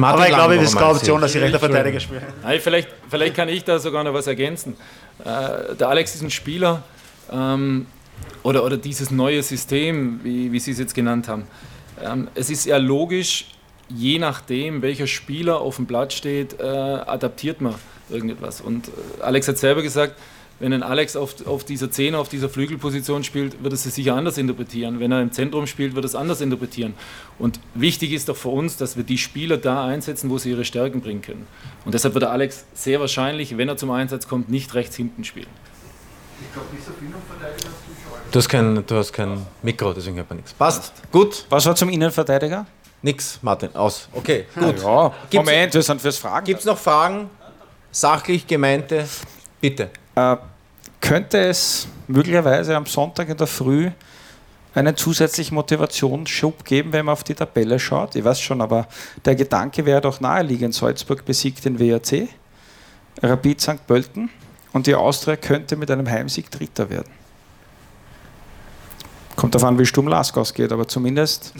Aber 0.00 0.28
ich 0.28 0.34
glaube, 0.34 0.56
es 0.56 0.62
ist 0.62 0.76
keine 0.76 0.90
Option, 0.90 1.20
dass 1.20 1.32
sie 1.32 1.38
rechter 1.38 1.58
Verteidiger 1.58 2.00
spielen. 2.00 2.22
Nein, 2.42 2.60
vielleicht, 2.60 2.88
vielleicht 3.08 3.34
kann 3.34 3.48
ich 3.48 3.64
da 3.64 3.78
sogar 3.78 4.04
noch 4.04 4.14
was 4.14 4.26
ergänzen. 4.26 4.76
Äh, 5.24 5.74
der 5.74 5.88
Alex 5.88 6.14
ist 6.14 6.22
ein 6.22 6.30
Spieler 6.30 6.82
ähm, 7.32 7.86
oder, 8.42 8.64
oder 8.64 8.76
dieses 8.76 9.10
neue 9.10 9.42
System, 9.42 10.20
wie, 10.22 10.52
wie 10.52 10.60
Sie 10.60 10.70
es 10.72 10.78
jetzt 10.78 10.94
genannt 10.94 11.28
haben. 11.28 11.46
Ähm, 12.02 12.28
es 12.34 12.50
ist 12.50 12.66
ja 12.66 12.76
logisch, 12.76 13.46
je 13.88 14.18
nachdem, 14.18 14.82
welcher 14.82 15.06
Spieler 15.06 15.60
auf 15.60 15.76
dem 15.76 15.86
Blatt 15.86 16.12
steht, 16.12 16.60
äh, 16.60 16.64
adaptiert 16.64 17.60
man 17.60 17.74
irgendetwas. 18.10 18.60
Und 18.60 18.88
äh, 18.88 19.22
Alex 19.22 19.48
hat 19.48 19.58
selber 19.58 19.82
gesagt, 19.82 20.14
wenn 20.60 20.72
ein 20.72 20.82
Alex 20.82 21.16
auf, 21.16 21.46
auf 21.46 21.64
dieser 21.64 21.90
Zehner, 21.90 22.18
auf 22.18 22.28
dieser 22.28 22.48
Flügelposition 22.48 23.24
spielt, 23.24 23.62
wird 23.62 23.72
es 23.72 23.84
sicher 23.84 24.14
anders 24.14 24.38
interpretieren. 24.38 25.00
Wenn 25.00 25.12
er 25.12 25.22
im 25.22 25.32
Zentrum 25.32 25.66
spielt, 25.66 25.94
wird 25.94 26.04
es 26.04 26.14
anders 26.14 26.40
interpretieren. 26.40 26.94
Und 27.38 27.60
wichtig 27.74 28.12
ist 28.12 28.28
doch 28.28 28.36
für 28.36 28.48
uns, 28.48 28.76
dass 28.76 28.96
wir 28.96 29.04
die 29.04 29.18
Spieler 29.18 29.56
da 29.56 29.86
einsetzen, 29.86 30.30
wo 30.30 30.38
sie 30.38 30.50
ihre 30.50 30.64
Stärken 30.64 31.00
bringen 31.00 31.22
können. 31.22 31.46
Und 31.84 31.94
deshalb 31.94 32.14
wird 32.14 32.22
der 32.22 32.32
Alex 32.32 32.64
sehr 32.74 33.00
wahrscheinlich, 33.00 33.56
wenn 33.56 33.68
er 33.68 33.76
zum 33.76 33.90
Einsatz 33.90 34.26
kommt, 34.26 34.48
nicht 34.50 34.74
rechts 34.74 34.96
hinten 34.96 35.24
spielen. 35.24 35.46
Ich 36.40 36.52
glaube, 36.52 36.68
viel 36.70 37.08
Innenverteidiger 37.08 37.68
du 38.30 38.38
hast 38.38 38.48
kein, 38.48 38.86
du 38.86 38.96
hast 38.96 39.12
kein 39.12 39.46
Mikro, 39.62 39.92
deswegen 39.92 40.16
hört 40.16 40.28
man 40.28 40.36
nichts. 40.36 40.52
Passt, 40.52 40.92
gut. 41.10 41.46
Was 41.48 41.66
war 41.66 41.74
zum 41.74 41.88
Innenverteidiger? 41.88 42.66
Nix, 43.02 43.38
Martin, 43.42 43.74
aus. 43.74 44.08
Okay, 44.12 44.46
gut. 44.54 44.82
Ja, 44.82 45.12
Moment, 45.32 45.74
wir 45.74 45.82
sind 45.82 46.00
fürs 46.00 46.18
Fragen. 46.18 46.44
Gibt 46.44 46.60
es 46.60 46.66
noch 46.66 46.78
Fragen? 46.78 47.30
Sachlich 47.90 48.46
gemeinte? 48.46 49.08
Bitte. 49.60 49.90
Äh, 50.18 50.36
könnte 51.00 51.38
es 51.38 51.86
möglicherweise 52.08 52.76
am 52.76 52.86
Sonntag 52.86 53.28
in 53.28 53.36
der 53.36 53.46
Früh 53.46 53.90
einen 54.74 54.96
zusätzlichen 54.96 55.54
Motivationsschub 55.54 56.64
geben, 56.64 56.92
wenn 56.92 57.06
man 57.06 57.12
auf 57.12 57.24
die 57.24 57.34
Tabelle 57.34 57.78
schaut. 57.78 58.16
Ich 58.16 58.24
weiß 58.24 58.40
schon, 58.40 58.60
aber 58.60 58.88
der 59.24 59.36
Gedanke 59.36 59.86
wäre 59.86 60.00
doch 60.00 60.20
naheliegend. 60.20 60.74
Salzburg 60.74 61.24
besiegt 61.24 61.64
den 61.64 61.78
WRC, 61.78 62.28
Rapid 63.22 63.60
St. 63.60 63.86
Pölten 63.86 64.28
und 64.72 64.86
die 64.86 64.94
Austria 64.94 65.36
könnte 65.36 65.76
mit 65.76 65.90
einem 65.90 66.08
Heimsieg 66.08 66.50
Dritter 66.50 66.90
werden. 66.90 67.12
Kommt 69.48 69.54
darauf 69.54 69.68
an, 69.68 69.78
wie 69.78 69.86
Sturm 69.86 70.08
Lask 70.08 70.36
ausgeht, 70.36 70.70
aber 70.72 70.86
zumindest 70.86 71.54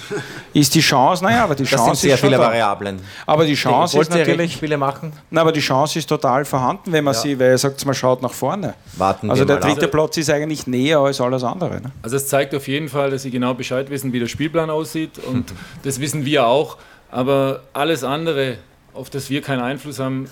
ist 0.52 0.74
die 0.74 0.80
Chance, 0.80 1.24
naja, 1.24 1.44
aber 1.44 1.54
die 1.54 1.62
Das 1.64 1.70
Chance 1.70 1.84
sind 1.94 2.08
sehr 2.10 2.14
ist 2.16 2.20
viele 2.20 2.36
da. 2.36 2.42
Variablen. 2.42 3.00
Aber 3.24 3.46
die 3.46 3.54
Chance 3.54 3.98
ist 3.98 4.10
Wollt 4.10 4.18
ihr 4.20 4.26
natürlich, 4.26 4.52
Spiele 4.52 4.76
machen? 4.76 5.12
na, 5.30 5.40
aber 5.40 5.52
die 5.52 5.60
Chance 5.60 5.98
ist 5.98 6.08
total 6.08 6.44
vorhanden, 6.44 6.92
wenn 6.92 7.04
man 7.04 7.14
Ja. 7.14 7.20
sie, 7.20 7.38
weil 7.38 7.50
ihr 7.52 7.58
sagt, 7.58 7.84
man 7.86 7.94
schaut 7.94 8.20
nach 8.20 8.32
vorne. 8.32 8.74
Warten 8.96 9.30
Also 9.30 9.40
wir 9.42 9.46
der 9.46 9.56
mal 9.56 9.62
ab. 9.62 9.68
dritte 9.74 9.88
Platz 9.88 10.16
ist 10.18 10.28
eigentlich 10.30 10.66
näher 10.66 10.98
als 10.98 11.20
alles 11.20 11.42
andere. 11.44 11.80
Ne? 11.80 11.90
Also 12.02 12.16
es 12.16 12.28
zeigt 12.28 12.54
auf 12.54 12.68
jeden 12.68 12.88
Fall, 12.88 13.10
dass 13.10 13.22
sie 13.22 13.30
genau 13.30 13.54
Bescheid 13.54 13.88
wissen, 13.88 14.12
wie 14.12 14.20
der 14.20 14.26
Spielplan 14.26 14.68
aussieht 14.68 15.18
und 15.18 15.52
das 15.82 15.98
wissen 16.00 16.24
wir 16.24 16.46
auch. 16.46 16.76
Aber 17.10 17.62
alles 17.72 18.04
andere, 18.04 18.58
auf 18.92 19.08
das 19.08 19.30
wir 19.30 19.40
keinen 19.40 19.60
Einfluss 19.62 19.98
haben, 19.98 20.28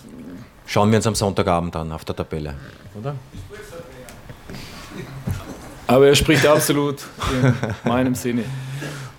Schauen 0.69 0.91
wir 0.91 0.97
uns 0.97 1.07
am 1.07 1.15
Sonntagabend 1.15 1.77
an 1.77 1.93
auf 1.93 2.05
der 2.05 2.17
Tabelle. 2.17 2.55
Oder? 2.99 3.15
Aber 5.87 6.09
er 6.09 6.15
spricht 6.15 6.47
absolut 6.47 7.03
in 7.33 7.55
meinem 7.85 8.15
Sinne. 8.15 8.45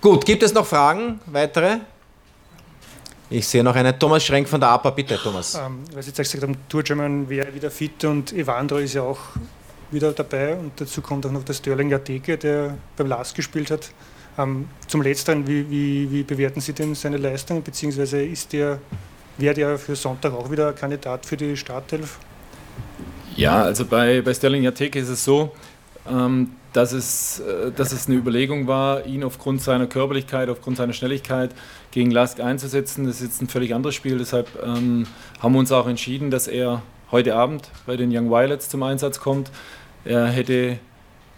Gut, 0.00 0.24
gibt 0.24 0.42
es 0.42 0.52
noch 0.54 0.66
Fragen? 0.66 1.20
Weitere? 1.26 1.78
Ich 3.30 3.46
sehe 3.46 3.62
noch 3.62 3.74
einen 3.76 3.98
Thomas 3.98 4.24
Schrenk 4.24 4.48
von 4.48 4.60
der 4.60 4.70
APA. 4.70 4.90
Bitte, 4.90 5.18
Thomas. 5.22 5.54
Ähm, 5.54 5.80
weil 5.92 6.02
Sie 6.02 6.10
jetzt 6.10 6.16
gesagt 6.16 6.42
haben, 6.42 6.56
Turgeman 6.68 7.28
wäre 7.28 7.52
wieder 7.54 7.70
fit 7.70 8.04
und 8.04 8.32
Evandro 8.32 8.78
ist 8.78 8.94
ja 8.94 9.02
auch 9.02 9.18
wieder 9.90 10.12
dabei 10.12 10.56
und 10.56 10.72
dazu 10.80 11.02
kommt 11.02 11.26
auch 11.26 11.30
noch 11.30 11.44
der 11.44 11.54
Sterling 11.54 11.90
Jateke, 11.90 12.38
der 12.38 12.76
beim 12.96 13.06
LAS 13.06 13.34
gespielt 13.34 13.70
hat. 13.70 13.90
Ähm, 14.38 14.68
zum 14.86 15.02
Letzteren, 15.02 15.46
wie, 15.46 15.68
wie, 15.68 16.10
wie 16.10 16.22
bewerten 16.22 16.60
Sie 16.60 16.72
denn 16.72 16.94
seine 16.94 17.16
Leistung, 17.16 17.62
beziehungsweise 17.62 18.22
ist 18.22 18.52
der, 18.52 18.78
wäre 19.36 19.54
der 19.54 19.78
für 19.78 19.96
Sonntag 19.96 20.32
auch 20.32 20.50
wieder 20.50 20.72
Kandidat 20.72 21.26
für 21.26 21.36
die 21.36 21.56
Startelf? 21.56 22.18
Ja, 23.36 23.62
also 23.62 23.84
bei, 23.84 24.22
bei 24.22 24.32
Sterling 24.32 24.62
Jateke 24.62 24.98
ist 24.98 25.08
es 25.08 25.24
so, 25.24 25.52
ähm, 26.10 26.50
dass, 26.72 26.92
es, 26.92 27.40
äh, 27.40 27.72
dass 27.72 27.92
es 27.92 28.06
eine 28.06 28.16
Überlegung 28.16 28.66
war, 28.66 29.06
ihn 29.06 29.24
aufgrund 29.24 29.62
seiner 29.62 29.86
Körperlichkeit, 29.86 30.48
aufgrund 30.48 30.76
seiner 30.76 30.92
Schnelligkeit 30.92 31.54
gegen 31.90 32.10
Lask 32.10 32.40
einzusetzen. 32.40 33.06
Das 33.06 33.16
ist 33.16 33.22
jetzt 33.22 33.42
ein 33.42 33.48
völlig 33.48 33.74
anderes 33.74 33.94
Spiel, 33.94 34.18
deshalb 34.18 34.48
ähm, 34.62 35.06
haben 35.40 35.52
wir 35.52 35.58
uns 35.58 35.72
auch 35.72 35.86
entschieden, 35.86 36.30
dass 36.30 36.46
er 36.48 36.82
heute 37.10 37.34
Abend 37.34 37.70
bei 37.86 37.96
den 37.96 38.14
Young 38.14 38.30
Violets 38.30 38.68
zum 38.68 38.82
Einsatz 38.82 39.20
kommt. 39.20 39.50
Er 40.04 40.26
hätte 40.26 40.78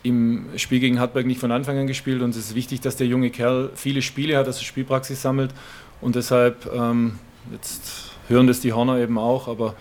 im 0.03 0.47
Spiel 0.57 0.81
gegen 0.81 0.99
Hartberg 0.99 1.27
nicht 1.27 1.41
von 1.41 1.53
Anfang 1.53 1.79
an 1.79 1.87
gespielt 1.87 2.23
und 2.23 2.31
es 2.31 2.37
ist 2.37 2.55
wichtig, 2.55 2.81
dass 2.81 2.97
der 2.97 3.07
junge 3.07 3.31
Kerl 3.31 3.71
viele 3.75 4.03
Spiele 4.03 4.37
hat, 4.37 4.47
dass 4.47 4.59
er 4.59 4.65
Spielpraxis 4.65 5.21
sammelt 5.21 5.53
und 6.01 6.17
deshalb, 6.17 6.71
ähm, 6.75 7.19
jetzt 7.53 8.13
hören 8.29 8.47
das 8.47 8.61
die 8.61 8.73
Horner 8.73 8.99
eben 8.99 9.19
auch, 9.19 9.49
aber 9.49 9.75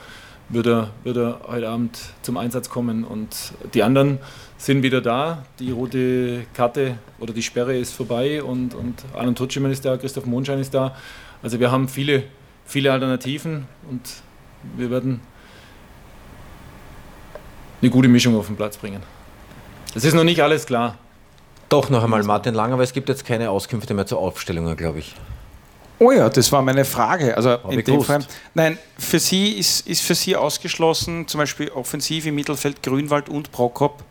wird 0.50 0.68
er, 0.68 0.90
wird 1.04 1.18
er 1.18 1.42
heute 1.48 1.70
Abend 1.70 2.00
zum 2.22 2.38
Einsatz 2.38 2.70
kommen. 2.70 3.04
Und 3.04 3.54
die 3.74 3.84
anderen 3.84 4.20
sind 4.58 4.84
wieder 4.84 5.02
da. 5.02 5.44
Die 5.60 5.72
rote 5.72 6.46
Karte 6.54 6.98
oder 7.20 7.34
die 7.34 7.44
Sperre 7.44 7.78
ist 7.78 7.94
vorbei 7.94 8.44
und, 8.44 8.74
und 8.74 9.04
Alan 9.16 9.36
Tutschemann 9.36 9.72
ist 9.72 9.86
da, 9.86 9.98
Christoph 9.98 10.26
Mondschein 10.26 10.60
ist 10.60 10.74
da. 10.74 10.96
Also 11.42 11.60
wir 11.60 11.72
haben 11.72 11.88
viele, 11.88 12.24
viele 12.66 12.92
Alternativen 12.92 13.66
und 13.90 14.02
wir 14.76 14.90
werden 14.90 15.22
eine 17.82 17.92
gute 17.92 18.10
Mischung 18.10 18.36
auf 18.36 18.48
den 18.48 18.58
Platz 18.58 18.78
bringen. 18.78 19.02
Es 19.96 20.04
ist 20.04 20.14
noch 20.14 20.24
nicht 20.24 20.42
alles 20.42 20.66
klar. 20.66 20.98
Doch 21.70 21.90
noch 21.90 22.04
einmal 22.04 22.24
Martin 22.24 22.56
Lang, 22.56 22.74
aber 22.74 22.84
es 22.84 22.94
gibt 22.94 23.10
jetzt 23.10 23.26
keine 23.26 23.52
Auskünfte 23.52 23.94
mehr 23.94 24.06
zu 24.06 24.18
Aufstellungen, 24.18 24.76
glaube 24.76 25.00
ich. 25.00 25.16
Oh 26.00 26.12
ja, 26.12 26.30
das 26.30 26.52
war 26.52 26.62
meine 26.62 26.86
Frage. 26.86 27.36
Also 27.36 27.58
in 27.70 27.80
ich 27.80 27.86
dem. 27.86 28.02
Fall, 28.02 28.26
nein, 28.54 28.78
für 28.98 29.20
Sie 29.20 29.52
ist, 29.60 29.86
ist 29.86 30.02
für 30.02 30.16
Sie 30.16 30.36
ausgeschlossen, 30.36 31.28
zum 31.28 31.40
Beispiel 31.40 31.70
offensiv 31.70 32.26
im 32.26 32.36
Mittelfeld 32.36 32.82
Grünwald 32.82 33.28
und 33.28 33.52
Prokop 33.52 34.04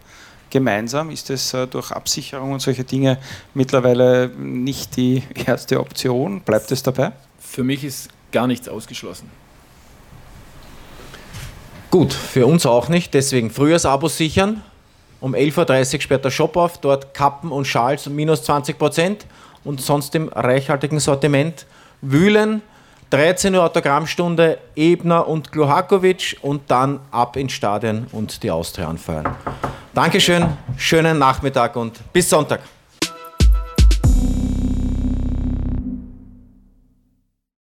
gemeinsam. 0.51 1.11
Ist 1.11 1.31
das 1.31 1.55
äh, 1.55 1.67
durch 1.67 1.91
Absicherung 1.91 2.53
und 2.53 2.61
solche 2.61 2.85
Dinge 2.85 3.19
mittlerweile 3.55 4.29
nicht 4.29 4.97
die 4.97 5.23
erste 5.47 5.81
Option? 5.81 6.43
Bleibt 6.43 6.71
es 6.71 6.83
dabei? 6.83 7.13
Für 7.41 7.65
mich 7.65 7.85
ist 7.85 8.11
gar 8.33 8.47
nichts 8.47 8.69
ausgeschlossen. 8.69 9.31
Gut, 11.91 12.13
für 12.13 12.47
uns 12.47 12.67
auch 12.67 12.91
nicht, 12.91 13.15
deswegen 13.15 13.51
Frühjahrsabos 13.51 14.19
sichern. 14.19 14.63
Um 15.21 15.35
11.30 15.35 15.95
Uhr 15.95 16.01
sperrt 16.03 16.25
der 16.25 16.31
Shop 16.31 16.55
auf, 16.57 16.79
dort 16.79 17.15
Kappen 17.15 17.51
und 17.51 17.65
Schals 17.65 18.07
minus 18.09 18.49
20% 18.49 19.21
und 19.65 19.81
sonst 19.81 20.15
im 20.15 20.29
reichhaltigen 20.29 21.01
Sortiment 21.01 21.67
wühlen. 22.01 22.63
13 23.11 23.55
Uhr 23.55 23.65
Autogrammstunde 23.65 24.59
Ebner 24.77 25.27
und 25.27 25.51
Gluhakovic 25.51 26.37
und 26.43 26.71
dann 26.71 27.01
ab 27.11 27.37
ins 27.37 27.53
Stadion 27.53 28.07
und 28.13 28.43
die 28.43 28.51
Austria 28.51 28.89
anfeuern. 28.89 29.35
Dankeschön, 29.95 30.47
schönen 30.77 31.19
Nachmittag 31.19 31.75
und 31.77 32.13
bis 32.13 32.29
Sonntag. 32.29 32.61